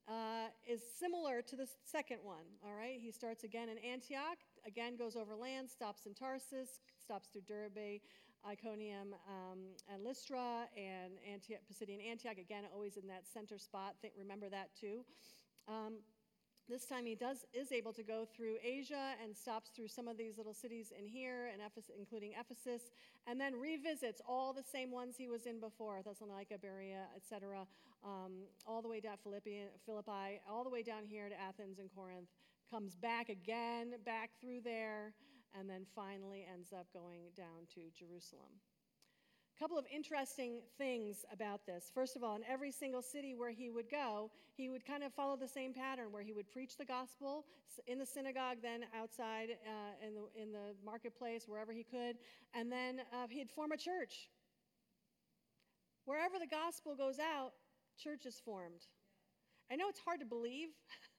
[0.08, 2.98] uh, is similar to the second one, all right?
[3.00, 8.02] He starts again in Antioch, again goes over land, stops in Tarsus, stops through Derbe,
[8.46, 9.58] Iconium, um,
[9.92, 13.96] and Lystra, and Antioch, Pisidian Antioch, again, always in that center spot.
[14.00, 15.04] Think, remember that too.
[15.68, 15.98] Um,
[16.70, 20.16] this time he does is able to go through Asia and stops through some of
[20.16, 21.60] these little cities in here, and
[21.98, 22.92] including Ephesus,
[23.26, 27.66] and then revisits all the same ones he was in before: Thessalonica, Berea, etc.,
[28.04, 31.90] um, all the way down Philippi, Philippi, all the way down here to Athens and
[31.92, 32.28] Corinth.
[32.70, 35.12] Comes back again, back through there,
[35.58, 38.60] and then finally ends up going down to Jerusalem
[39.56, 41.90] A couple of interesting things about this.
[41.94, 45.12] First of all, in every single city where he would go, he would kind of
[45.14, 47.44] follow the same pattern where he would preach the gospel
[47.86, 52.16] in the synagogue, then outside uh, in, the, in the marketplace, wherever he could,
[52.54, 54.28] and then uh, he'd form a church.
[56.06, 57.52] Wherever the gospel goes out,
[57.98, 58.82] church is formed.
[59.70, 60.68] I know it's hard to believe.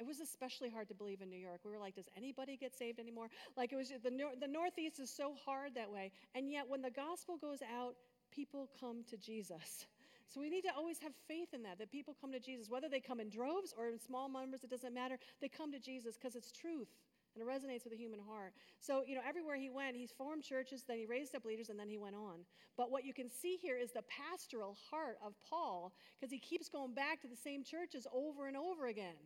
[0.00, 1.60] It was especially hard to believe in New York.
[1.64, 3.28] We were like, does anybody get saved anymore?
[3.56, 6.12] Like, it was the, the Northeast is so hard that way.
[6.34, 7.94] And yet, when the gospel goes out,
[8.30, 9.86] people come to Jesus.
[10.28, 12.68] So we need to always have faith in that, that people come to Jesus.
[12.68, 15.18] Whether they come in droves or in small numbers, it doesn't matter.
[15.40, 16.88] They come to Jesus because it's truth
[17.34, 18.52] and it resonates with the human heart.
[18.80, 21.78] So, you know, everywhere he went, he formed churches, then he raised up leaders, and
[21.78, 22.40] then he went on.
[22.76, 26.68] But what you can see here is the pastoral heart of Paul because he keeps
[26.68, 29.16] going back to the same churches over and over again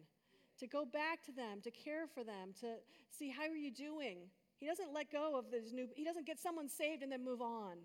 [0.59, 2.77] to go back to them, to care for them, to
[3.11, 4.19] see how are you doing.
[4.59, 7.43] He doesn't let go of this new, he doesn't get someone saved and then move
[7.43, 7.79] on.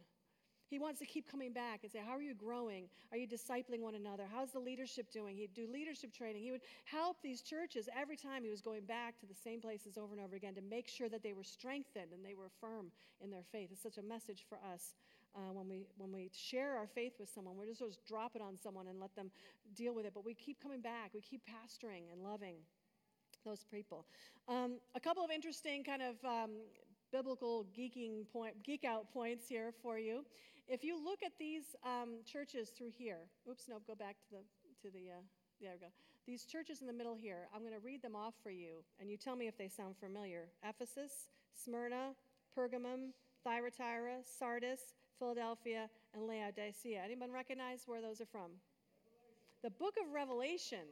[0.70, 2.90] He wants to keep coming back and say, How are you growing?
[3.12, 4.26] Are you discipling one another?
[4.30, 5.38] How's the leadership doing?
[5.38, 6.44] He'd do leadership training.
[6.44, 9.98] He would help these churches every time he was going back to the same places
[9.98, 12.92] over and over again to make sure that they were strengthened and they were firm
[13.22, 13.70] in their faith.
[13.72, 14.94] It's such a message for us
[15.38, 17.56] uh, when, we, when we share our faith with someone.
[17.56, 19.30] We're just, just drop it on someone and let them
[19.76, 20.14] deal with it.
[20.14, 22.56] But we keep coming back, we keep pastoring and loving
[23.46, 24.06] those people.
[24.50, 26.52] Um, a couple of interesting kind of um,
[27.12, 30.26] biblical geeking point, geek out points here for you.
[30.68, 33.20] If you look at these um, churches through here,
[33.50, 34.42] oops, no, go back to the
[34.82, 35.12] to the.
[35.12, 35.22] Uh,
[35.62, 35.92] there we go.
[36.28, 39.10] These churches in the middle here, I'm going to read them off for you, and
[39.10, 40.50] you tell me if they sound familiar.
[40.62, 42.12] Ephesus, Smyrna,
[42.56, 47.02] Pergamum, Thyatira, Sardis, Philadelphia, and Laodicea.
[47.04, 48.52] Anyone recognize where those are from?
[49.64, 50.86] The book of Revelation.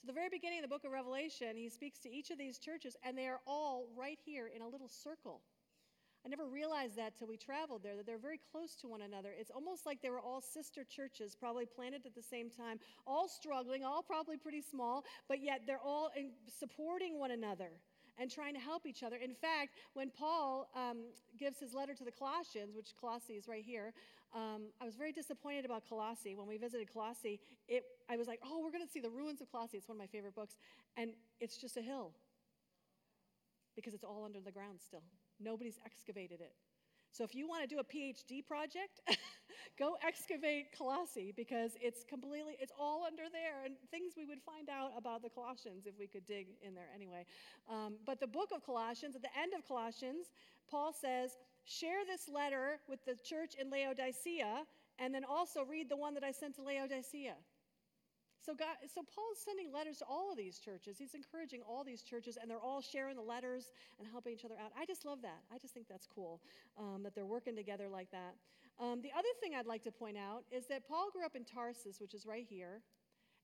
[0.00, 2.58] So, the very beginning of the book of Revelation, he speaks to each of these
[2.58, 5.40] churches, and they are all right here in a little circle.
[6.24, 9.30] I never realized that till we traveled there, that they're very close to one another.
[9.36, 13.28] It's almost like they were all sister churches, probably planted at the same time, all
[13.28, 16.10] struggling, all probably pretty small, but yet they're all
[16.58, 17.70] supporting one another
[18.18, 19.16] and trying to help each other.
[19.16, 20.98] In fact, when Paul um,
[21.38, 23.92] gives his letter to the Colossians, which Colossae is right here,
[24.34, 26.34] um, I was very disappointed about Colossae.
[26.34, 29.40] When we visited Colossae, it, I was like, oh, we're going to see the ruins
[29.40, 29.76] of Colossae.
[29.76, 30.56] It's one of my favorite books.
[30.96, 32.12] And it's just a hill
[33.76, 35.02] because it's all under the ground still.
[35.40, 36.52] Nobody's excavated it.
[37.12, 39.00] So if you want to do a PhD project,
[39.78, 44.70] go excavate Colossae because it's completely, it's all under there and things we would find
[44.70, 47.26] out about the Colossians if we could dig in there anyway.
[47.70, 50.32] Um, but the book of Colossians, at the end of Colossians,
[50.70, 51.32] Paul says,
[51.64, 54.64] share this letter with the church in Laodicea
[54.98, 57.34] and then also read the one that I sent to Laodicea.
[58.44, 60.98] So, God, so Paul's sending letters to all of these churches.
[60.98, 64.56] He's encouraging all these churches, and they're all sharing the letters and helping each other
[64.58, 64.72] out.
[64.76, 65.46] I just love that.
[65.54, 66.40] I just think that's cool
[66.76, 68.34] um, that they're working together like that.
[68.80, 71.44] Um, the other thing I'd like to point out is that Paul grew up in
[71.44, 72.82] Tarsus, which is right here.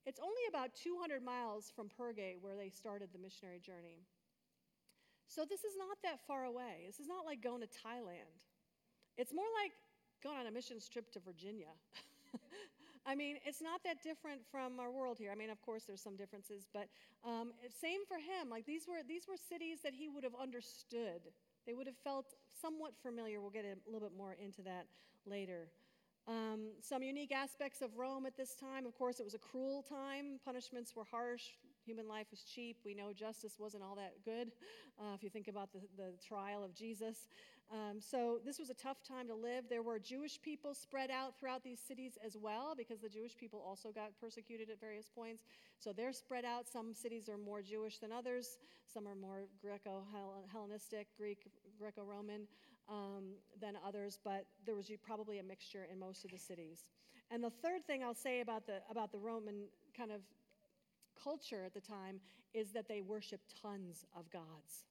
[0.04, 4.02] It's only about 200 miles from Perga, where they started the missionary journey.
[5.28, 6.82] So this is not that far away.
[6.86, 8.34] This is not like going to Thailand.
[9.16, 9.72] It's more like
[10.24, 11.70] going on a missions trip to Virginia.
[13.08, 15.32] I mean, it's not that different from our world here.
[15.32, 16.88] I mean, of course, there's some differences, but
[17.24, 18.50] um, same for him.
[18.50, 21.32] Like these were these were cities that he would have understood.
[21.66, 23.40] They would have felt somewhat familiar.
[23.40, 24.86] We'll get a little bit more into that
[25.24, 25.68] later.
[26.28, 28.84] Um, some unique aspects of Rome at this time.
[28.84, 30.38] Of course, it was a cruel time.
[30.44, 31.44] Punishments were harsh.
[31.86, 32.76] Human life was cheap.
[32.84, 34.52] We know justice wasn't all that good
[35.00, 37.26] uh, if you think about the, the trial of Jesus.
[37.70, 39.64] Um, so this was a tough time to live.
[39.68, 43.62] There were Jewish people spread out throughout these cities as well because the Jewish people
[43.66, 45.44] also got persecuted at various points.
[45.78, 46.66] So they're spread out.
[46.66, 48.56] Some cities are more Jewish than others.
[48.86, 51.46] Some are more Greco-Hellenistic, Greek,
[51.78, 52.46] Greco-Roman
[52.88, 54.18] um, than others.
[54.24, 56.86] But there was probably a mixture in most of the cities.
[57.30, 60.22] And the third thing I'll say about the about the Roman kind of
[61.22, 62.20] culture at the time
[62.54, 64.84] is that they worshiped tons of gods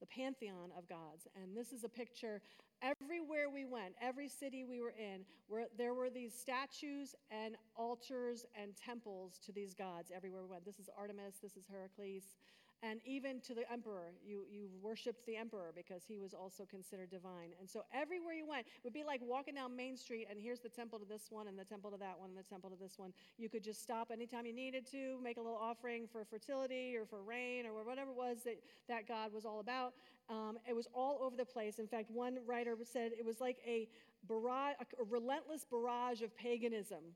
[0.00, 1.26] the pantheon of gods.
[1.40, 2.40] And this is a picture
[2.82, 8.44] everywhere we went, every city we were in, where there were these statues and altars
[8.60, 10.64] and temples to these gods everywhere we went.
[10.64, 12.36] This is Artemis, this is Heracles,
[12.82, 14.12] and even to the emperor.
[14.24, 17.50] You, you worshiped the emperor because he was also considered divine.
[17.58, 20.60] And so everywhere you went, it would be like walking down Main Street and here's
[20.60, 22.76] the temple to this one and the temple to that one and the temple to
[22.76, 23.12] this one.
[23.38, 27.06] You could just stop anytime you needed to, make a little offering for fertility or
[27.06, 28.56] for rain or whatever it was that
[28.88, 29.94] that God was all about.
[30.28, 31.78] Um, it was all over the place.
[31.78, 33.88] In fact, one writer said it was like a,
[34.28, 37.14] barrage, a relentless barrage of paganism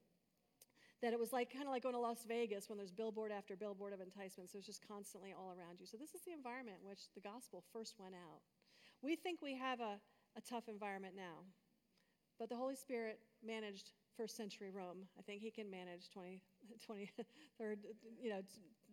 [1.02, 3.56] that it was like kind of like going to Las Vegas when there's billboard after
[3.56, 4.52] billboard of enticements.
[4.52, 5.86] There's just constantly all around you.
[5.86, 8.40] So this is the environment in which the gospel first went out.
[9.02, 9.96] We think we have a,
[10.36, 11.48] a tough environment now,
[12.38, 15.08] but the Holy Spirit managed first century Rome.
[15.18, 16.40] I think he can manage 20,
[16.90, 17.76] 23rd,
[18.20, 18.42] you know,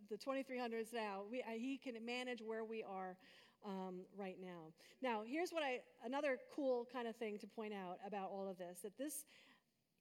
[0.10, 1.24] the 2300s now.
[1.30, 3.18] We, uh, he can manage where we are
[3.66, 4.72] um, right now.
[5.02, 8.58] Now, here's what I, another cool kind of thing to point out about all of
[8.58, 9.26] this that this,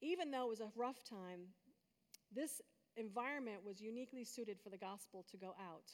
[0.01, 1.47] even though it was a rough time,
[2.37, 2.61] this
[2.95, 5.91] environment was uniquely suited for the gospel to go out.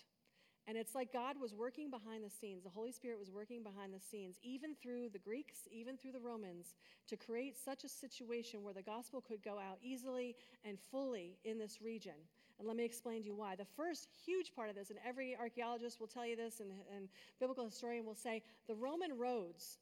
[0.66, 2.64] And it's like God was working behind the scenes.
[2.64, 6.22] The Holy Spirit was working behind the scenes, even through the Greeks, even through the
[6.22, 6.76] Romans,
[7.10, 11.60] to create such a situation where the gospel could go out easily and fully in
[11.60, 12.14] this region.
[12.60, 13.58] And let me explain to you why.
[13.58, 17.10] The first huge part of this, and every archaeologist will tell you this, and, and
[17.42, 19.80] biblical historian will say, the Roman roads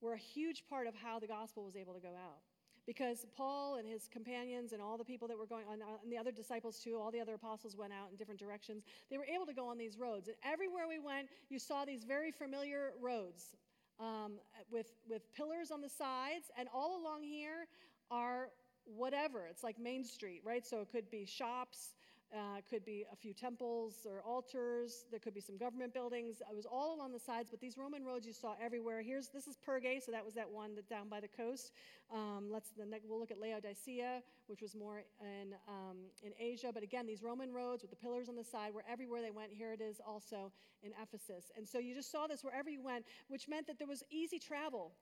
[0.00, 2.38] were a huge part of how the gospel was able to go out
[2.86, 6.18] because Paul and his companions and all the people that were going on, and the
[6.18, 8.84] other disciples too, all the other apostles went out in different directions.
[9.10, 10.28] They were able to go on these roads.
[10.28, 13.56] And everywhere we went, you saw these very familiar roads
[13.98, 14.38] um,
[14.70, 16.50] with, with pillars on the sides.
[16.58, 17.66] And all along here
[18.10, 18.48] are
[18.84, 19.46] whatever.
[19.48, 20.66] It's like Main Street, right?
[20.66, 21.94] So it could be shops,
[22.32, 25.04] uh, could be a few temples or altars.
[25.10, 26.40] There could be some government buildings.
[26.40, 29.02] It was all along the sides, but these Roman roads you saw everywhere.
[29.02, 31.72] Here's this is Perga, so that was that one that down by the coast.
[32.12, 36.70] Um, let's the next, we'll look at Laodicea, which was more in um, in Asia.
[36.72, 39.52] But again, these Roman roads with the pillars on the side were everywhere they went.
[39.52, 43.04] Here it is also in Ephesus, and so you just saw this wherever you went,
[43.28, 44.92] which meant that there was easy travel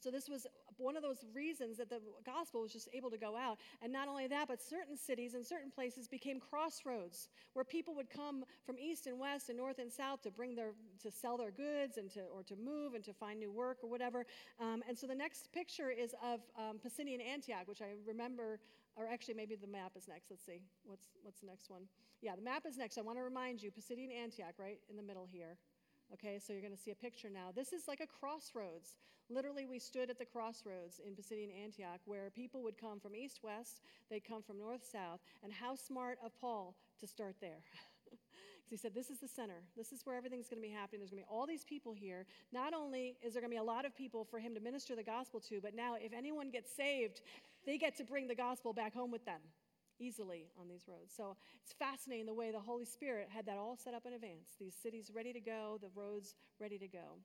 [0.00, 0.46] so, this was
[0.78, 3.58] one of those reasons that the gospel was just able to go out.
[3.82, 8.08] And not only that, but certain cities and certain places became crossroads where people would
[8.08, 11.50] come from east and west and north and south to bring their, to sell their
[11.50, 14.24] goods and to, or to move and to find new work or whatever.
[14.58, 18.58] Um, and so the next picture is of um, Pisidian Antioch, which I remember,
[18.96, 20.30] or actually maybe the map is next.
[20.30, 20.62] Let's see.
[20.84, 21.82] What's, what's the next one?
[22.22, 22.98] Yeah, the map is next.
[22.98, 25.56] I want to remind you Pisidian Antioch, right in the middle here.
[26.12, 27.52] Okay, so you're going to see a picture now.
[27.54, 28.96] This is like a crossroads.
[29.28, 33.40] Literally, we stood at the crossroads in Pisidian Antioch where people would come from east
[33.44, 35.20] west, they'd come from north south.
[35.44, 37.62] And how smart of Paul to start there.
[38.70, 39.62] he said, This is the center.
[39.76, 41.00] This is where everything's going to be happening.
[41.00, 42.26] There's going to be all these people here.
[42.52, 44.96] Not only is there going to be a lot of people for him to minister
[44.96, 47.20] the gospel to, but now if anyone gets saved,
[47.66, 49.40] they get to bring the gospel back home with them
[50.00, 51.12] easily on these roads.
[51.16, 54.56] So it's fascinating the way the Holy Spirit had that all set up in advance.
[54.58, 57.18] These cities ready to go, the roads ready to go.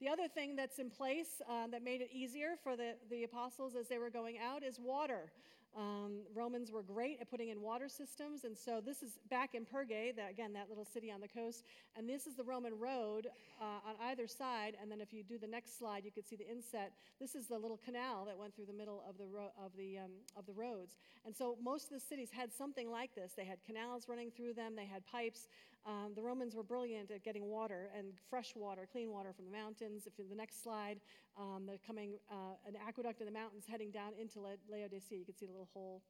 [0.00, 3.74] The other thing that's in place uh, that made it easier for the, the apostles
[3.74, 5.30] as they were going out is water.
[5.76, 9.64] Um, Romans were great at putting in water systems, and so this is back in
[9.64, 11.64] Perge, that, again, that little city on the coast,
[11.96, 13.28] and this is the Roman road
[13.60, 14.76] uh, on either side.
[14.82, 16.92] And then if you do the next slide, you could see the inset.
[17.20, 19.98] This is the little canal that went through the middle of the ro- of the
[19.98, 20.96] um, of the roads.
[21.24, 23.32] And so most of the cities had something like this.
[23.36, 24.74] They had canals running through them.
[24.74, 25.48] They had pipes.
[25.86, 29.50] Um, the Romans were brilliant at getting water and fresh water, clean water from the
[29.50, 30.06] mountains.
[30.06, 31.00] If the next slide,
[31.38, 35.18] um, they're coming uh, an aqueduct in the mountains heading down into La- Laodicea.
[35.18, 36.02] You can see the little hole.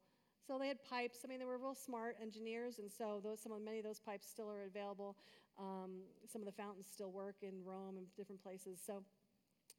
[0.47, 1.19] So they had pipes.
[1.25, 4.01] I mean, they were real smart engineers, and so those, some of many of those
[4.01, 5.17] pipes still are available.
[5.59, 8.81] Um, some of the fountains still work in Rome and different places.
[8.85, 9.05] So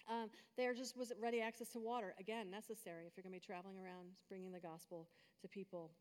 [0.10, 2.13] um, there just was ready access to water.
[2.19, 5.08] Again, necessary if you're going to be traveling around bringing the gospel
[5.41, 5.91] to people.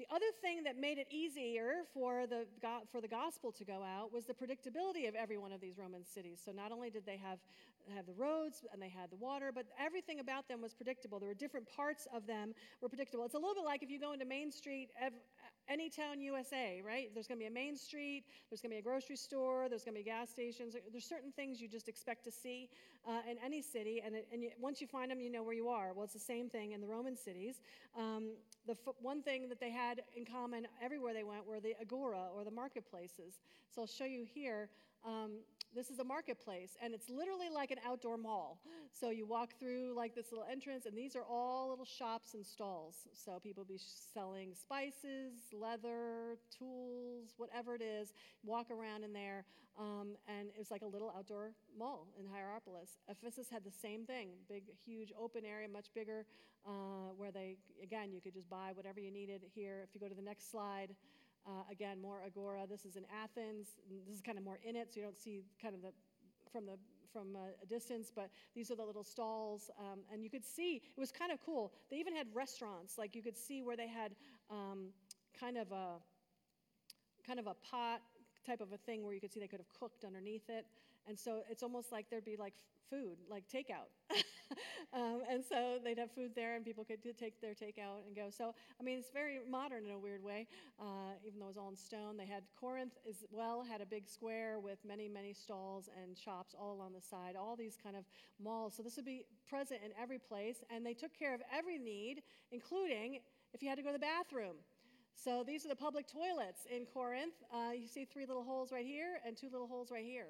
[0.00, 2.46] The other thing that made it easier for the,
[2.90, 6.06] for the gospel to go out was the predictability of every one of these Roman
[6.06, 6.40] cities.
[6.42, 7.38] So not only did they have,
[7.94, 11.18] have the roads and they had the water, but everything about them was predictable.
[11.18, 13.26] There were different parts of them were predictable.
[13.26, 14.88] It's a little bit like if you go into Main Street,
[15.68, 17.10] any town USA, right?
[17.14, 19.84] There's going to be a main street, there's going to be a grocery store, there's
[19.84, 20.74] going to be gas stations.
[20.90, 22.68] There's certain things you just expect to see
[23.06, 25.54] uh, in any city, and, it, and you, once you find them, you know where
[25.54, 25.92] you are.
[25.94, 27.60] Well, it's the same thing in the Roman cities.
[27.96, 28.30] Um,
[28.70, 32.28] the f- one thing that they had in common everywhere they went were the agora
[32.36, 33.40] or the marketplaces.
[33.74, 34.68] So I'll show you here.
[35.04, 35.32] Um,
[35.74, 38.58] this is a marketplace, and it's literally like an outdoor mall.
[38.92, 42.44] So you walk through like this little entrance, and these are all little shops and
[42.44, 42.96] stalls.
[43.12, 48.12] So people be selling spices, leather, tools, whatever it is.
[48.44, 49.44] Walk around in there,
[49.78, 52.98] um, and it's like a little outdoor mall in Hierapolis.
[53.08, 56.26] Ephesus had the same thing, big, huge open area, much bigger,
[56.66, 59.82] uh, where they again you could just buy whatever you needed here.
[59.88, 60.94] If you go to the next slide.
[61.46, 62.66] Uh, again, more agora.
[62.68, 63.68] This is in Athens.
[64.06, 65.92] This is kind of more in it, so you don't see kind of the
[66.52, 66.76] from the
[67.12, 68.10] from a, distance.
[68.14, 71.38] But these are the little stalls, um, and you could see it was kind of
[71.44, 71.72] cool.
[71.90, 74.12] They even had restaurants, like you could see where they had
[74.50, 74.88] um,
[75.38, 75.96] kind of a
[77.26, 78.02] kind of a pot
[78.46, 80.66] type of a thing where you could see they could have cooked underneath it.
[81.08, 82.54] And so it's almost like there'd be like
[82.90, 83.88] food, like takeout.
[84.92, 88.28] um, and so they'd have food there and people could take their takeout and go.
[88.30, 90.48] So, I mean, it's very modern in a weird way,
[90.80, 92.16] uh, even though it was all in stone.
[92.16, 96.54] They had Corinth as well, had a big square with many, many stalls and shops
[96.58, 98.04] all along the side, all these kind of
[98.42, 98.74] malls.
[98.76, 100.64] So this would be present in every place.
[100.74, 103.20] And they took care of every need, including
[103.54, 104.56] if you had to go to the bathroom.
[105.14, 107.34] So these are the public toilets in Corinth.
[107.52, 110.28] Uh, you see three little holes right here and two little holes right here.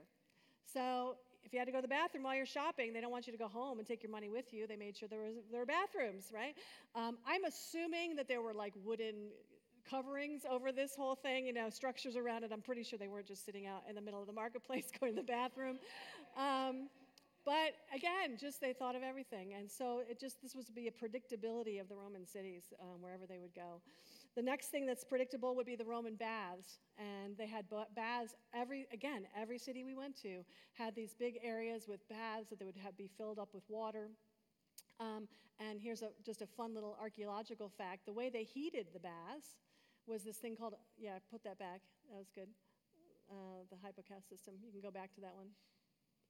[0.72, 3.26] So if you had to go to the bathroom while you're shopping, they don't want
[3.26, 4.66] you to go home and take your money with you.
[4.66, 6.54] They made sure there, was, there were bathrooms, right?
[6.94, 9.30] Um, I'm assuming that there were like wooden
[9.88, 12.50] coverings over this whole thing, you know, structures around it.
[12.52, 15.14] I'm pretty sure they weren't just sitting out in the middle of the marketplace going
[15.14, 15.78] to the bathroom.
[16.36, 16.88] Um,
[17.44, 19.54] but again, just they thought of everything.
[19.54, 23.00] And so it just, this was to be a predictability of the Roman cities um,
[23.00, 23.80] wherever they would go.
[24.36, 26.78] The next thing that's predictable would be the Roman baths.
[26.98, 27.64] And they had
[27.94, 32.58] baths every, again, every city we went to had these big areas with baths that
[32.58, 34.10] they would have, be filled up with water.
[35.00, 39.00] Um, and here's a, just a fun little archaeological fact the way they heated the
[39.00, 39.56] baths
[40.06, 41.80] was this thing called, yeah, put that back.
[42.10, 42.48] That was good.
[43.30, 44.54] Uh, the hypocaust system.
[44.62, 45.46] You can go back to that one.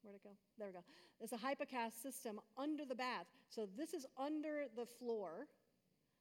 [0.03, 0.31] Where'd it go?
[0.59, 0.85] There we go.
[1.19, 3.27] There's a hypocaust system under the bath.
[3.49, 5.47] So this is under the floor.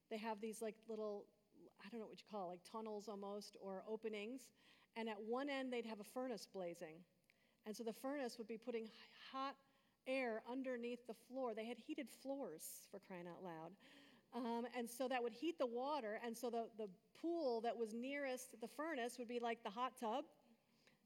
[0.09, 1.25] They have these like little
[1.85, 4.41] I don't know what you call it, like tunnels almost or openings.
[4.95, 6.97] And at one end, they'd have a furnace blazing.
[7.65, 8.89] And so the furnace would be putting
[9.31, 9.55] hot
[10.07, 11.53] air underneath the floor.
[11.53, 13.71] They had heated floors for crying out loud.
[14.33, 16.19] Um, and so that would heat the water.
[16.25, 16.89] And so the, the
[17.21, 20.25] pool that was nearest the furnace would be like the hot tub.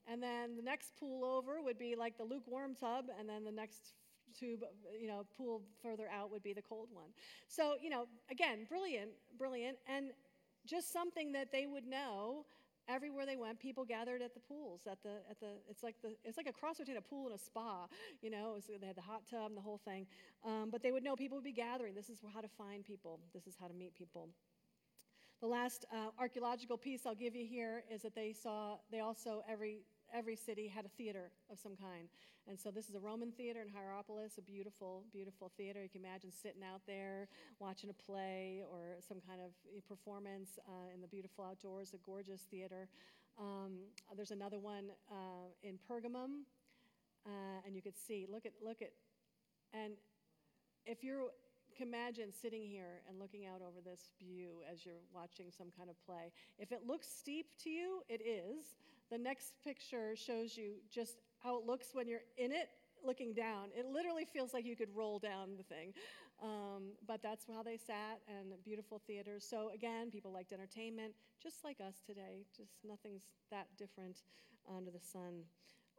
[0.07, 3.05] And then the next pool over would be like the lukewarm tub.
[3.17, 3.93] And then the next
[4.37, 4.63] tube,
[4.99, 7.09] you know, pool further out would be the cold one.
[7.47, 9.77] So, you know, again, brilliant, brilliant.
[9.87, 10.07] And
[10.65, 12.45] just something that they would know
[12.87, 13.59] everywhere they went.
[13.59, 16.53] People gathered at the pools at the at the it's like the it's like a
[16.53, 17.87] cross between a pool and a spa
[18.21, 20.05] you know was, they had the hot tub and the whole thing.
[20.45, 21.93] Um, but they would know people would be gathering.
[21.93, 23.19] This is how to find people.
[23.33, 24.29] This is how to meet people.
[25.41, 29.43] The last uh, archaeological piece i'll give you here is that they saw they also
[29.49, 29.81] every
[30.13, 32.07] every city had a theater of some kind.
[32.47, 35.81] And so this is a Roman theater in Hierapolis, a beautiful, beautiful theater.
[35.81, 37.27] You can imagine sitting out there
[37.59, 39.51] watching a play or some kind of
[39.87, 42.87] performance uh, in the beautiful outdoors, a gorgeous theater.
[43.39, 43.79] Um,
[44.15, 46.45] there's another one uh, in Pergamum,
[47.25, 48.27] uh, and you could see.
[48.29, 48.91] Look at look at,
[49.73, 49.93] and
[50.85, 51.29] if you
[51.75, 55.89] can imagine sitting here and looking out over this view as you're watching some kind
[55.89, 58.75] of play, if it looks steep to you, it is.
[59.13, 62.69] The next picture shows you just how it looks when you're in it,
[63.05, 63.65] looking down.
[63.77, 65.93] It literally feels like you could roll down the thing.
[66.41, 69.45] Um, but that's how they sat, and beautiful theaters.
[69.47, 72.47] So, again, people liked entertainment, just like us today.
[72.57, 74.23] Just nothing's that different
[74.67, 75.43] under the sun.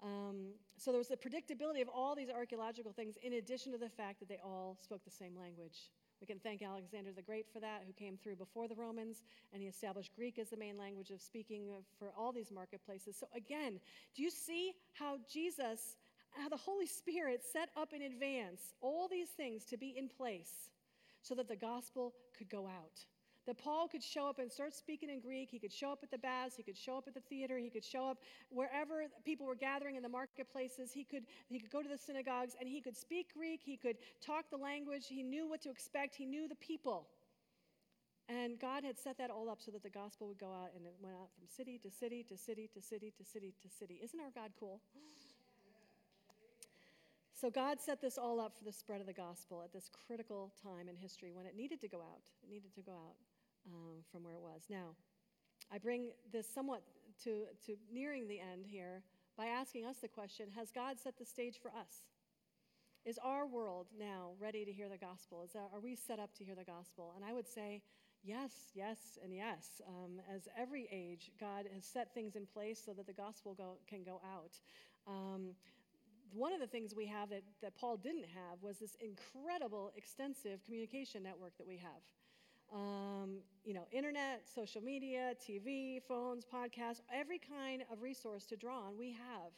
[0.03, 3.91] Um, so, there was the predictability of all these archaeological things, in addition to the
[3.91, 5.93] fact that they all spoke the same language.
[6.25, 9.23] We can thank Alexander the Great for that, who came through before the Romans,
[9.53, 11.69] and he established Greek as the main language of speaking
[11.99, 13.15] for all these marketplaces.
[13.15, 13.79] So, again,
[14.17, 15.97] do you see how Jesus
[16.31, 20.71] how the Holy Spirit set up in advance all these things to be in place
[21.21, 23.05] so that the gospel could go out.
[23.47, 25.51] That Paul could show up and start speaking in Greek.
[25.51, 26.57] He could show up at the baths.
[26.57, 27.59] He could show up at the theater.
[27.59, 28.19] He could show up
[28.49, 30.93] wherever people were gathering in the marketplaces.
[30.93, 33.61] He could, he could go to the synagogues and he could speak Greek.
[33.63, 35.07] He could talk the language.
[35.09, 36.15] He knew what to expect.
[36.15, 37.09] He knew the people.
[38.29, 40.87] And God had set that all up so that the gospel would go out and
[40.87, 44.01] it went out from city to city to city to city to city to city.
[44.03, 44.81] Isn't our God cool?
[47.35, 50.55] So God set this all up for the spread of the gospel at this critical
[50.63, 52.23] time in history when it needed to go out.
[52.43, 53.17] It needed to go out
[53.67, 54.63] um, from where it was.
[54.69, 54.95] Now,
[55.73, 56.83] I bring this somewhat
[57.25, 59.03] to, to nearing the end here
[59.37, 62.05] by asking us the question Has God set the stage for us?
[63.05, 65.43] Is our world now ready to hear the gospel?
[65.45, 67.13] Is that, are we set up to hear the gospel?
[67.15, 67.83] And I would say,
[68.23, 69.83] yes, yes, and yes.
[69.87, 73.77] Um, as every age, God has set things in place so that the gospel go,
[73.87, 74.59] can go out.
[75.07, 75.51] Um,
[76.33, 80.65] one of the things we have that, that Paul didn't have was this incredible, extensive
[80.65, 82.01] communication network that we have.
[82.73, 88.87] Um, you know, internet, social media, TV, phones, podcasts, every kind of resource to draw
[88.87, 89.53] on, we have.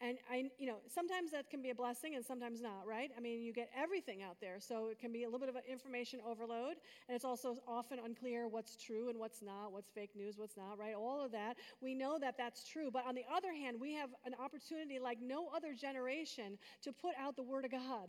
[0.00, 3.12] And I, you know, sometimes that can be a blessing and sometimes not, right?
[3.16, 5.54] I mean, you get everything out there, so it can be a little bit of
[5.54, 6.78] an information overload,
[7.08, 10.76] and it's also often unclear what's true and what's not, what's fake news, what's not,
[10.76, 10.94] right?
[10.96, 11.56] All of that.
[11.80, 15.18] We know that that's true, but on the other hand, we have an opportunity like
[15.22, 18.08] no other generation to put out the Word of God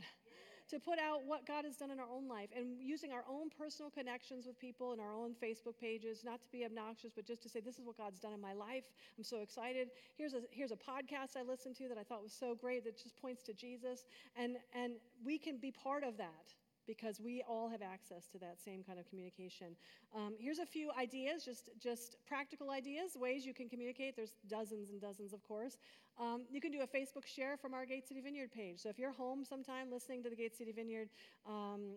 [0.73, 3.49] to put out what God has done in our own life and using our own
[3.49, 7.43] personal connections with people and our own Facebook pages, not to be obnoxious, but just
[7.43, 8.85] to say, this is what God's done in my life.
[9.15, 9.89] I'm so excited.
[10.17, 12.97] Here's a, here's a podcast I listened to that I thought was so great that
[12.97, 14.05] just points to Jesus.
[14.35, 14.93] And, and
[15.23, 16.55] we can be part of that
[16.87, 19.75] because we all have access to that same kind of communication.
[20.15, 24.15] Um, here's a few ideas, just, just practical ideas, ways you can communicate.
[24.15, 25.77] There's dozens and dozens, of course.
[26.19, 28.79] Um, you can do a Facebook share from our Gate City Vineyard page.
[28.79, 31.09] So if you're home sometime listening to the Gate City Vineyard
[31.47, 31.95] um,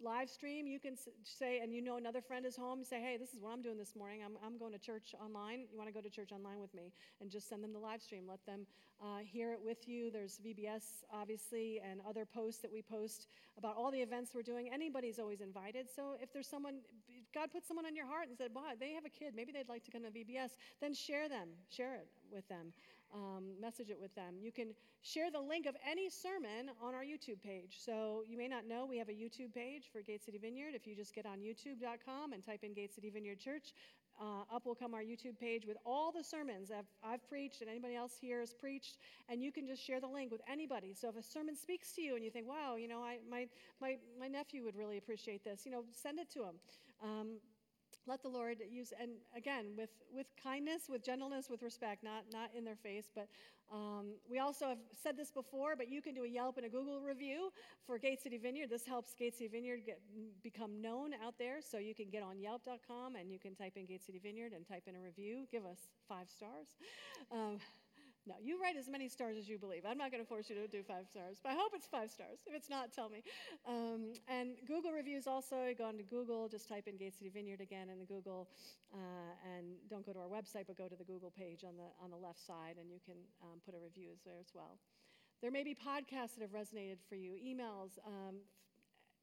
[0.00, 3.32] live stream, you can say, and you know another friend is home, say, hey, this
[3.32, 4.20] is what I'm doing this morning.
[4.24, 5.66] I'm, I'm going to church online.
[5.70, 6.92] You want to go to church online with me?
[7.20, 8.24] And just send them the live stream.
[8.28, 8.66] Let them
[9.02, 10.10] uh, hear it with you.
[10.10, 14.70] There's VBS, obviously, and other posts that we post about all the events we're doing.
[14.72, 15.86] Anybody's always invited.
[15.94, 16.76] So if there's someone,
[17.34, 19.68] God put someone on your heart and said, wow, they have a kid, maybe they'd
[19.68, 22.72] like to come to VBS, then share them, share it with them
[23.14, 24.34] um, message it with them.
[24.40, 24.68] You can
[25.02, 27.78] share the link of any sermon on our YouTube page.
[27.78, 30.74] So you may not know we have a YouTube page for Gate City Vineyard.
[30.74, 33.72] If you just get on youtube.com and type in Gate City Vineyard Church,
[34.20, 37.70] uh, up will come our YouTube page with all the sermons I've, I've preached and
[37.70, 38.98] anybody else here has preached,
[39.28, 40.92] and you can just share the link with anybody.
[40.92, 43.46] So if a sermon speaks to you and you think, wow, you know, I, my,
[43.80, 46.54] my, my nephew would really appreciate this, you know, send it to him.
[47.02, 47.28] Um,
[48.06, 52.50] let the Lord use, and again, with, with kindness, with gentleness, with respect, not, not
[52.56, 53.10] in their face.
[53.14, 53.28] But
[53.70, 56.68] um, we also have said this before, but you can do a Yelp and a
[56.68, 57.50] Google review
[57.86, 58.70] for Gate City Vineyard.
[58.70, 60.00] This helps Gate City Vineyard get,
[60.42, 61.58] become known out there.
[61.60, 64.66] So you can get on yelp.com and you can type in Gate City Vineyard and
[64.66, 65.46] type in a review.
[65.52, 65.78] Give us
[66.08, 66.68] five stars.
[67.30, 67.58] Um,
[68.28, 69.84] no, you write as many stars as you believe.
[69.88, 72.10] I'm not going to force you to do five stars, but I hope it's five
[72.10, 72.40] stars.
[72.46, 73.24] If it's not, tell me.
[73.66, 77.62] Um, and Google reviews also, go on to Google, just type in Gate City Vineyard
[77.62, 78.50] again in the Google,
[78.92, 81.88] uh, and don't go to our website, but go to the Google page on the,
[82.04, 84.78] on the left side, and you can um, put a review there as well.
[85.40, 88.36] There may be podcasts that have resonated for you, emails, um,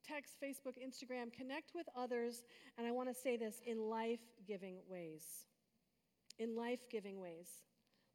[0.08, 1.32] text, Facebook, Instagram.
[1.32, 2.44] Connect with others,
[2.78, 5.24] and I want to say this in life giving ways.
[6.40, 7.48] In life giving ways.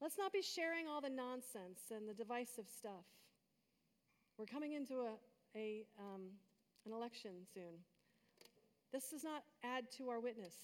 [0.00, 3.04] Let's not be sharing all the nonsense and the divisive stuff.
[4.38, 5.12] We're coming into a,
[5.54, 6.22] a um,
[6.86, 7.84] an election soon.
[8.92, 10.54] This does not add to our witness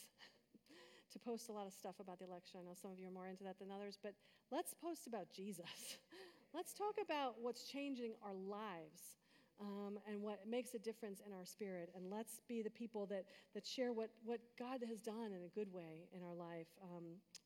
[1.12, 2.60] to post a lot of stuff about the election.
[2.60, 4.14] I know some of you are more into that than others, but
[4.50, 5.98] let's post about Jesus.
[6.54, 9.16] let's talk about what's changing our lives.
[9.60, 11.90] um, and what makes a difference in our spirit.
[11.96, 13.24] And let's be the people that,
[13.54, 16.66] that share what, what God has done in a good way in our life.
[16.82, 17.04] Um,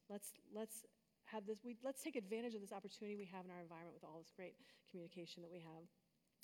[0.09, 0.87] let's, let's
[1.33, 4.05] have this, we, let's take advantage of this opportunity we have in our environment with
[4.05, 4.55] all this great
[4.91, 5.85] communication that we have.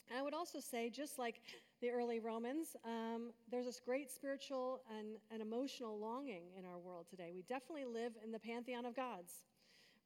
[0.08, 1.40] And I would also say, just like
[1.80, 7.06] the early Romans, um, there's this great spiritual and, and emotional longing in our world
[7.10, 7.32] today.
[7.34, 9.32] We definitely live in the pantheon of gods,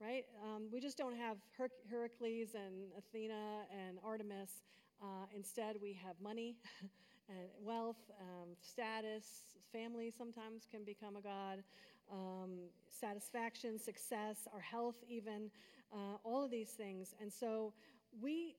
[0.00, 0.24] right?
[0.42, 4.62] Um, we just don't have Her- Heracles and Athena and Artemis.
[5.02, 6.56] Uh, instead, we have money
[7.28, 11.62] and wealth, um, status, family sometimes can become a god,
[12.10, 12.50] um,
[12.88, 15.50] satisfaction, success, our health, even,
[15.92, 17.14] uh, all of these things.
[17.20, 17.72] And so
[18.20, 18.56] we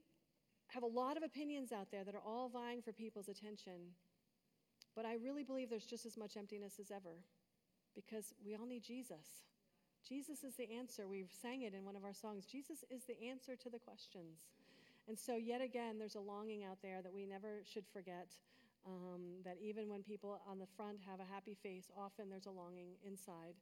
[0.67, 3.93] have a lot of opinions out there that are all vying for people's attention.
[4.95, 7.23] But I really believe there's just as much emptiness as ever
[7.95, 9.43] because we all need Jesus.
[10.07, 11.07] Jesus is the answer.
[11.07, 12.45] We sang it in one of our songs.
[12.45, 14.39] Jesus is the answer to the questions.
[15.07, 18.35] And so, yet again, there's a longing out there that we never should forget.
[18.85, 22.51] Um, that even when people on the front have a happy face, often there's a
[22.51, 23.53] longing inside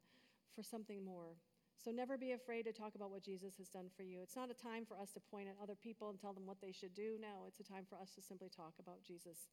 [0.56, 1.36] for something more.
[1.84, 4.20] So never be afraid to talk about what Jesus has done for you.
[4.22, 6.62] It's not a time for us to point at other people and tell them what
[6.62, 7.16] they should do.
[7.20, 9.48] No, it's a time for us to simply talk about Jesus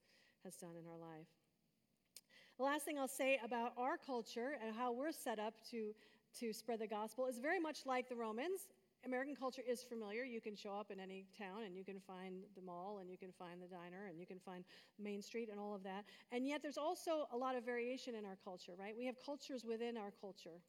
[0.45, 1.27] has done in our life.
[2.59, 5.93] The last thing I'll say about our culture and how we're set up to,
[6.41, 8.69] to spread the gospel is very much like the Romans.
[9.07, 10.25] American culture is familiar.
[10.25, 13.17] You can show up in any town and you can find the mall and you
[13.17, 14.65] can find the diner and you can find
[14.99, 16.05] Main Street and all of that.
[16.33, 18.95] And yet there's also a lot of variation in our culture, right?
[18.97, 20.61] We have cultures within our culture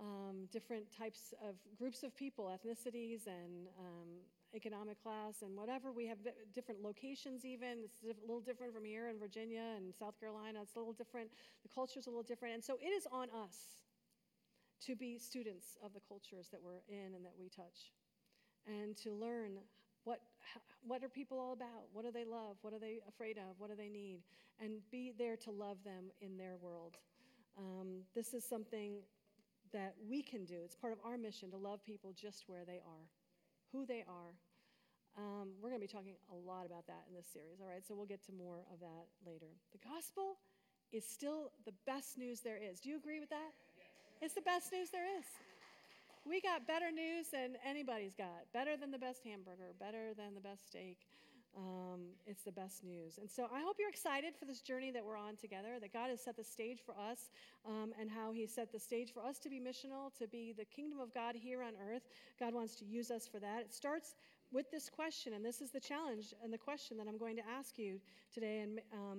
[0.00, 4.08] um, different types of groups of people, ethnicities and um,
[4.54, 5.92] economic class and whatever.
[5.92, 6.18] We have
[6.52, 7.84] different locations, even.
[7.84, 10.60] It's a little different from here in Virginia and South Carolina.
[10.62, 11.30] It's a little different.
[11.62, 12.54] The culture's a little different.
[12.54, 13.83] And so it is on us
[14.86, 17.92] to be students of the cultures that we're in and that we touch
[18.66, 19.58] and to learn
[20.04, 20.20] what,
[20.86, 21.88] what are people all about?
[21.92, 22.56] What do they love?
[22.62, 23.58] What are they afraid of?
[23.58, 24.20] What do they need?
[24.60, 26.96] And be there to love them in their world.
[27.58, 28.98] Um, this is something
[29.72, 30.56] that we can do.
[30.64, 33.08] It's part of our mission to love people just where they are,
[33.72, 34.34] who they are.
[35.16, 37.84] Um, we're going to be talking a lot about that in this series, all right?
[37.86, 39.50] So we'll get to more of that later.
[39.72, 40.38] The gospel
[40.92, 42.80] is still the best news there is.
[42.80, 43.54] Do you agree with that?
[44.20, 45.26] It's the best news there is.
[46.26, 50.40] We got better news than anybody's got, better than the best hamburger, better than the
[50.40, 50.96] best steak.
[51.56, 53.18] Um, it's the best news.
[53.18, 56.10] And so I hope you're excited for this journey that we're on together, that God
[56.10, 57.30] has set the stage for us,
[57.68, 60.64] um, and how He set the stage for us to be missional, to be the
[60.64, 62.02] kingdom of God here on earth.
[62.40, 63.60] God wants to use us for that.
[63.60, 64.16] It starts
[64.50, 67.42] with this question, and this is the challenge and the question that I'm going to
[67.46, 68.00] ask you
[68.32, 68.60] today.
[68.60, 69.18] And um,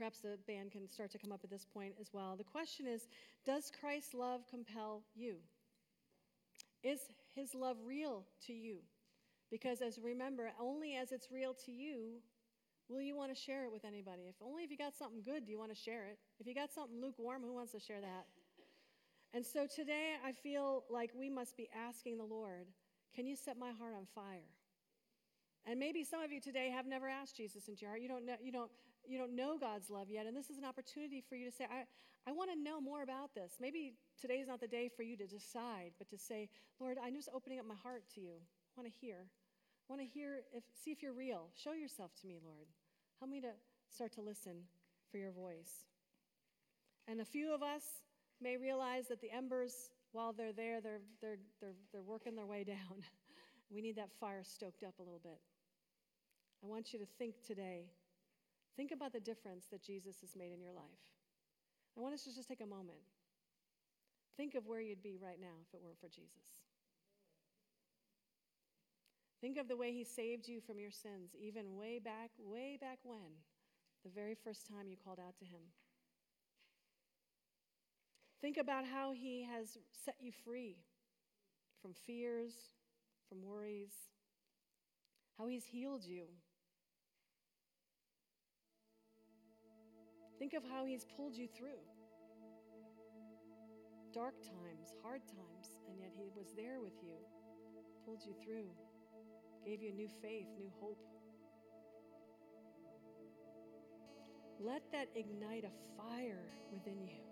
[0.00, 2.34] perhaps the band can start to come up at this point as well.
[2.34, 3.06] The question is
[3.44, 5.36] Does Christ's love compel you?
[6.82, 7.00] Is
[7.34, 8.78] His love real to you?
[9.50, 12.22] Because as remember, only as it's real to you
[12.88, 14.22] will you want to share it with anybody.
[14.26, 16.18] If only if you got something good do you want to share it.
[16.38, 18.24] If you got something lukewarm, who wants to share that?
[19.34, 22.66] And so today I feel like we must be asking the Lord,
[23.14, 24.48] can you set my heart on fire?
[25.66, 28.00] And maybe some of you today have never asked Jesus into your heart.
[28.00, 28.70] You don't know, you don't,
[29.06, 30.26] you don't know God's love yet.
[30.26, 31.84] And this is an opportunity for you to say, I,
[32.28, 33.54] I want to know more about this.
[33.60, 36.48] Maybe today's not the day for you to decide, but to say,
[36.78, 38.34] Lord, I'm just opening up my heart to you.
[38.36, 39.26] I want to hear
[39.88, 41.48] I want to hear if see if you're real.
[41.56, 42.68] Show yourself to me, Lord.
[43.18, 43.50] Help me to
[43.92, 44.62] start to listen
[45.10, 45.84] for your voice.
[47.08, 47.82] And a few of us
[48.40, 52.62] may realize that the embers, while they're there, they're, they're, they're, they're working their way
[52.76, 53.02] down.
[53.68, 55.40] We need that fire stoked up a little bit.
[56.62, 57.86] I want you to think today.
[58.76, 61.02] Think about the difference that Jesus has made in your life.
[61.96, 63.02] I want us to just take a moment.
[64.36, 66.56] Think of where you'd be right now if it weren't for Jesus.
[69.40, 72.98] Think of the way He saved you from your sins, even way back, way back
[73.04, 73.40] when,
[74.04, 75.62] the very first time you called out to Him.
[78.40, 80.76] Think about how He has set you free
[81.80, 82.52] from fears,
[83.28, 83.92] from worries,
[85.38, 86.24] how He's healed you.
[90.40, 91.78] Think of how He's pulled you through
[94.12, 97.14] dark times, hard times, and yet He was there with you,
[98.04, 98.66] pulled you through
[99.64, 100.98] gave you new faith, new hope.
[104.58, 107.22] Let that ignite a fire within you.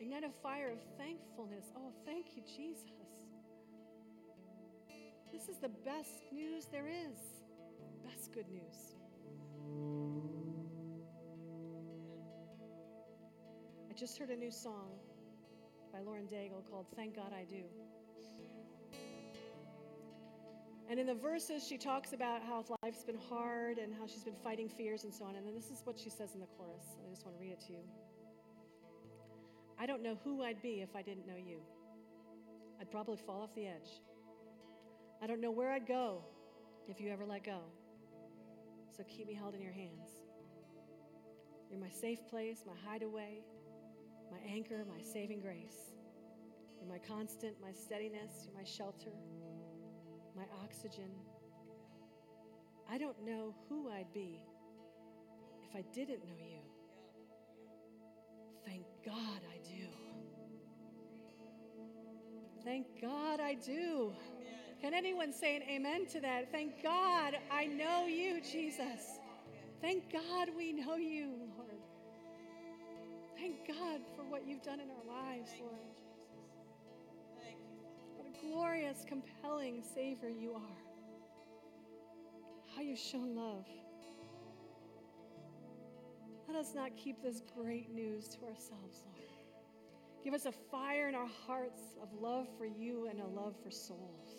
[0.00, 1.66] Ignite a fire of thankfulness.
[1.76, 2.86] Oh, thank you, Jesus.
[5.32, 7.18] This is the best news there is.
[8.04, 9.01] Best good news.
[14.02, 14.90] Just heard a new song
[15.92, 17.62] by Lauren Daigle called Thank God I Do.
[20.90, 24.34] And in the verses, she talks about how life's been hard and how she's been
[24.42, 25.36] fighting fears and so on.
[25.36, 26.82] And then this is what she says in the chorus.
[27.06, 27.84] I just want to read it to you.
[29.78, 31.58] I don't know who I'd be if I didn't know you.
[32.80, 34.02] I'd probably fall off the edge.
[35.22, 36.24] I don't know where I'd go
[36.88, 37.60] if you ever let go.
[38.96, 40.10] So keep me held in your hands.
[41.70, 43.44] You're my safe place, my hideaway,
[44.32, 45.92] my anchor, my saving grace.
[46.80, 49.12] You're my constant, my steadiness, you're my shelter,
[50.34, 51.10] my oxygen.
[52.90, 54.40] I don't know who I'd be
[55.62, 56.62] if I didn't know you.
[58.64, 59.86] Thank God I do.
[62.64, 64.12] Thank God I do.
[64.80, 66.50] Can anyone say an amen to that?
[66.50, 69.20] Thank God I know you, Jesus.
[69.80, 71.51] Thank God we know you.
[73.42, 75.74] Thank God for what you've done in our lives, Lord.
[78.14, 80.78] What a glorious, compelling Savior you are.
[82.76, 83.66] How you've shown love.
[86.46, 89.28] Let us not keep this great news to ourselves, Lord.
[90.22, 93.72] Give us a fire in our hearts of love for you and a love for
[93.72, 94.36] souls.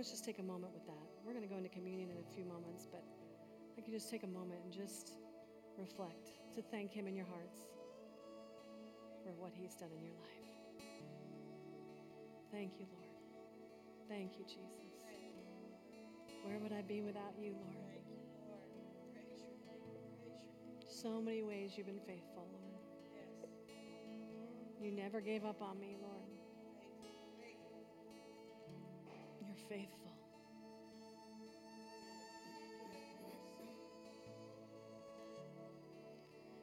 [0.00, 1.08] To just take a moment with that.
[1.26, 3.04] We're going to go into communion in a few moments, but
[3.76, 5.18] I can just take a moment and just
[5.76, 7.66] reflect to thank Him in your hearts
[9.22, 10.86] for what He's done in your life.
[12.50, 13.12] Thank you, Lord.
[14.08, 15.04] Thank you, Jesus.
[16.44, 18.00] Where would I be without you, Lord?
[20.88, 22.80] So many ways you've been faithful, Lord.
[24.80, 26.39] You never gave up on me, Lord.
[29.68, 30.12] Faithful.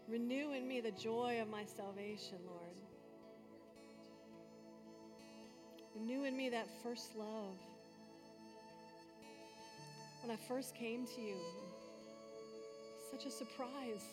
[0.07, 2.77] Renew in me the joy of my salvation, Lord.
[5.95, 7.57] Renew in me that first love.
[10.21, 11.37] When I first came to you,
[13.11, 14.03] such a surprise.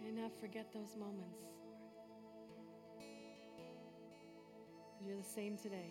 [0.00, 1.40] May I not forget those moments,
[5.06, 5.90] You're the same today.